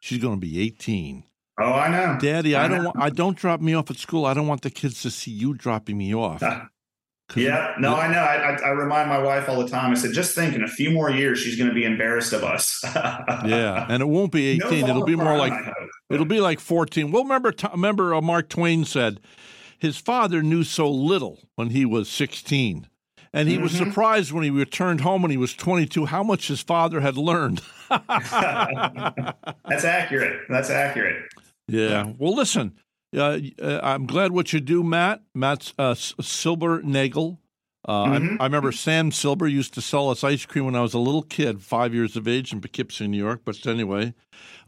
she's 0.00 0.20
going 0.20 0.40
to 0.40 0.40
be 0.40 0.60
18. 0.60 1.24
Oh, 1.60 1.72
I 1.72 1.90
know. 1.90 2.18
Daddy, 2.20 2.54
I, 2.54 2.64
I 2.64 2.68
don't 2.68 2.84
want, 2.84 2.96
I 3.00 3.10
don't 3.10 3.36
drop 3.36 3.60
me 3.60 3.74
off 3.74 3.90
at 3.90 3.96
school. 3.96 4.24
I 4.24 4.34
don't 4.34 4.46
want 4.46 4.62
the 4.62 4.70
kids 4.70 5.02
to 5.02 5.10
see 5.10 5.32
you 5.32 5.54
dropping 5.54 5.98
me 5.98 6.14
off. 6.14 6.42
Yeah, 7.36 7.74
no, 7.78 7.94
I 7.94 8.10
know. 8.10 8.20
I, 8.20 8.56
I, 8.68 8.70
remind 8.70 9.10
my 9.10 9.18
wife 9.18 9.50
all 9.50 9.62
the 9.62 9.68
time. 9.68 9.90
I 9.90 9.94
said, 9.94 10.12
just 10.14 10.34
think, 10.34 10.54
in 10.54 10.62
a 10.62 10.68
few 10.68 10.90
more 10.90 11.10
years, 11.10 11.38
she's 11.38 11.56
going 11.56 11.68
to 11.68 11.74
be 11.74 11.84
embarrassed 11.84 12.32
of 12.32 12.42
us. 12.42 12.80
yeah, 12.94 13.86
and 13.90 14.00
it 14.00 14.06
won't 14.06 14.32
be 14.32 14.46
eighteen. 14.46 14.86
No 14.86 14.90
it'll 14.90 15.04
be 15.04 15.14
more 15.14 15.36
like 15.36 15.52
it'll 16.08 16.24
be 16.24 16.40
like 16.40 16.58
fourteen. 16.58 17.10
Well, 17.10 17.24
remember, 17.24 17.52
remember, 17.70 18.14
uh, 18.14 18.22
Mark 18.22 18.48
Twain 18.48 18.86
said 18.86 19.20
his 19.78 19.98
father 19.98 20.42
knew 20.42 20.64
so 20.64 20.90
little 20.90 21.38
when 21.56 21.68
he 21.68 21.84
was 21.84 22.08
sixteen, 22.08 22.88
and 23.34 23.46
he 23.46 23.56
mm-hmm. 23.56 23.64
was 23.64 23.72
surprised 23.72 24.32
when 24.32 24.44
he 24.44 24.50
returned 24.50 25.02
home 25.02 25.20
when 25.20 25.30
he 25.30 25.36
was 25.36 25.52
twenty-two 25.52 26.06
how 26.06 26.22
much 26.22 26.48
his 26.48 26.62
father 26.62 27.00
had 27.00 27.18
learned. 27.18 27.60
That's 27.90 28.32
accurate. 29.84 30.46
That's 30.48 30.70
accurate. 30.70 31.30
Yeah. 31.68 32.12
Well, 32.18 32.34
listen. 32.34 32.74
Uh, 33.16 33.38
uh, 33.62 33.80
I'm 33.82 34.06
glad 34.06 34.32
what 34.32 34.52
you 34.52 34.60
do, 34.60 34.82
Matt. 34.82 35.22
Matt's 35.34 35.72
uh, 35.78 35.94
Silbernagel. 35.94 37.38
Uh, 37.86 38.04
mm-hmm. 38.04 38.36
I, 38.38 38.44
I, 38.44 38.46
remember 38.46 38.70
Sam 38.72 39.10
Silber 39.10 39.46
used 39.46 39.72
to 39.74 39.80
sell 39.80 40.10
us 40.10 40.22
ice 40.22 40.44
cream 40.44 40.66
when 40.66 40.76
I 40.76 40.82
was 40.82 40.92
a 40.92 40.98
little 40.98 41.22
kid, 41.22 41.62
five 41.62 41.94
years 41.94 42.16
of 42.16 42.28
age 42.28 42.52
in 42.52 42.60
Poughkeepsie, 42.60 43.08
New 43.08 43.16
York. 43.16 43.42
But 43.44 43.66
anyway, 43.66 44.12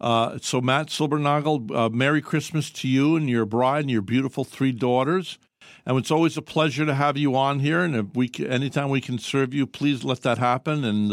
uh, 0.01 0.39
so 0.41 0.61
Matt 0.61 0.87
Silbernagel, 0.87 1.75
uh, 1.75 1.89
Merry 1.91 2.23
Christmas 2.23 2.71
to 2.71 2.89
you 2.89 3.17
and 3.17 3.29
your 3.29 3.45
bride 3.45 3.81
and 3.81 3.91
your 3.91 4.01
beautiful 4.01 4.45
three 4.45 4.73
daughters. 4.73 5.39
And 5.85 5.99
it's 5.99 6.11
always 6.11 6.37
a 6.37 6.43
pleasure 6.43 6.87
to 6.87 6.95
have 6.95 7.19
you 7.19 7.37
on 7.37 7.59
here. 7.59 7.83
And 7.83 7.95
if 7.97 8.07
we, 8.15 8.31
anytime 8.39 8.89
we 8.89 9.01
can 9.01 9.19
serve 9.19 9.53
you, 9.53 9.67
please 9.67 10.03
let 10.03 10.23
that 10.23 10.39
happen. 10.39 10.85
And 10.85 11.11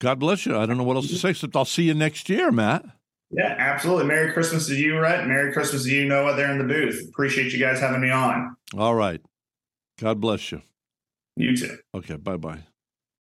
God 0.00 0.18
bless 0.18 0.46
you. 0.46 0.56
I 0.56 0.66
don't 0.66 0.76
know 0.76 0.84
what 0.84 0.96
else 0.96 1.08
to 1.08 1.16
say 1.16 1.30
except 1.30 1.56
I'll 1.56 1.64
see 1.64 1.84
you 1.84 1.94
next 1.94 2.28
year, 2.28 2.52
Matt. 2.52 2.84
Yeah, 3.30 3.54
absolutely. 3.58 4.06
Merry 4.06 4.32
Christmas 4.32 4.66
to 4.66 4.74
you, 4.74 4.98
Rhett. 4.98 5.26
Merry 5.26 5.52
Christmas 5.52 5.84
to 5.84 5.90
you, 5.90 6.04
Noah, 6.06 6.34
there 6.34 6.50
in 6.50 6.58
the 6.58 6.64
booth. 6.64 7.08
Appreciate 7.08 7.52
you 7.52 7.60
guys 7.60 7.78
having 7.78 8.00
me 8.00 8.10
on. 8.10 8.56
All 8.76 8.94
right. 8.94 9.20
God 10.00 10.20
bless 10.20 10.50
you. 10.50 10.62
You 11.36 11.56
too. 11.56 11.78
Okay. 11.94 12.16
Bye 12.16 12.36
bye. 12.36 12.64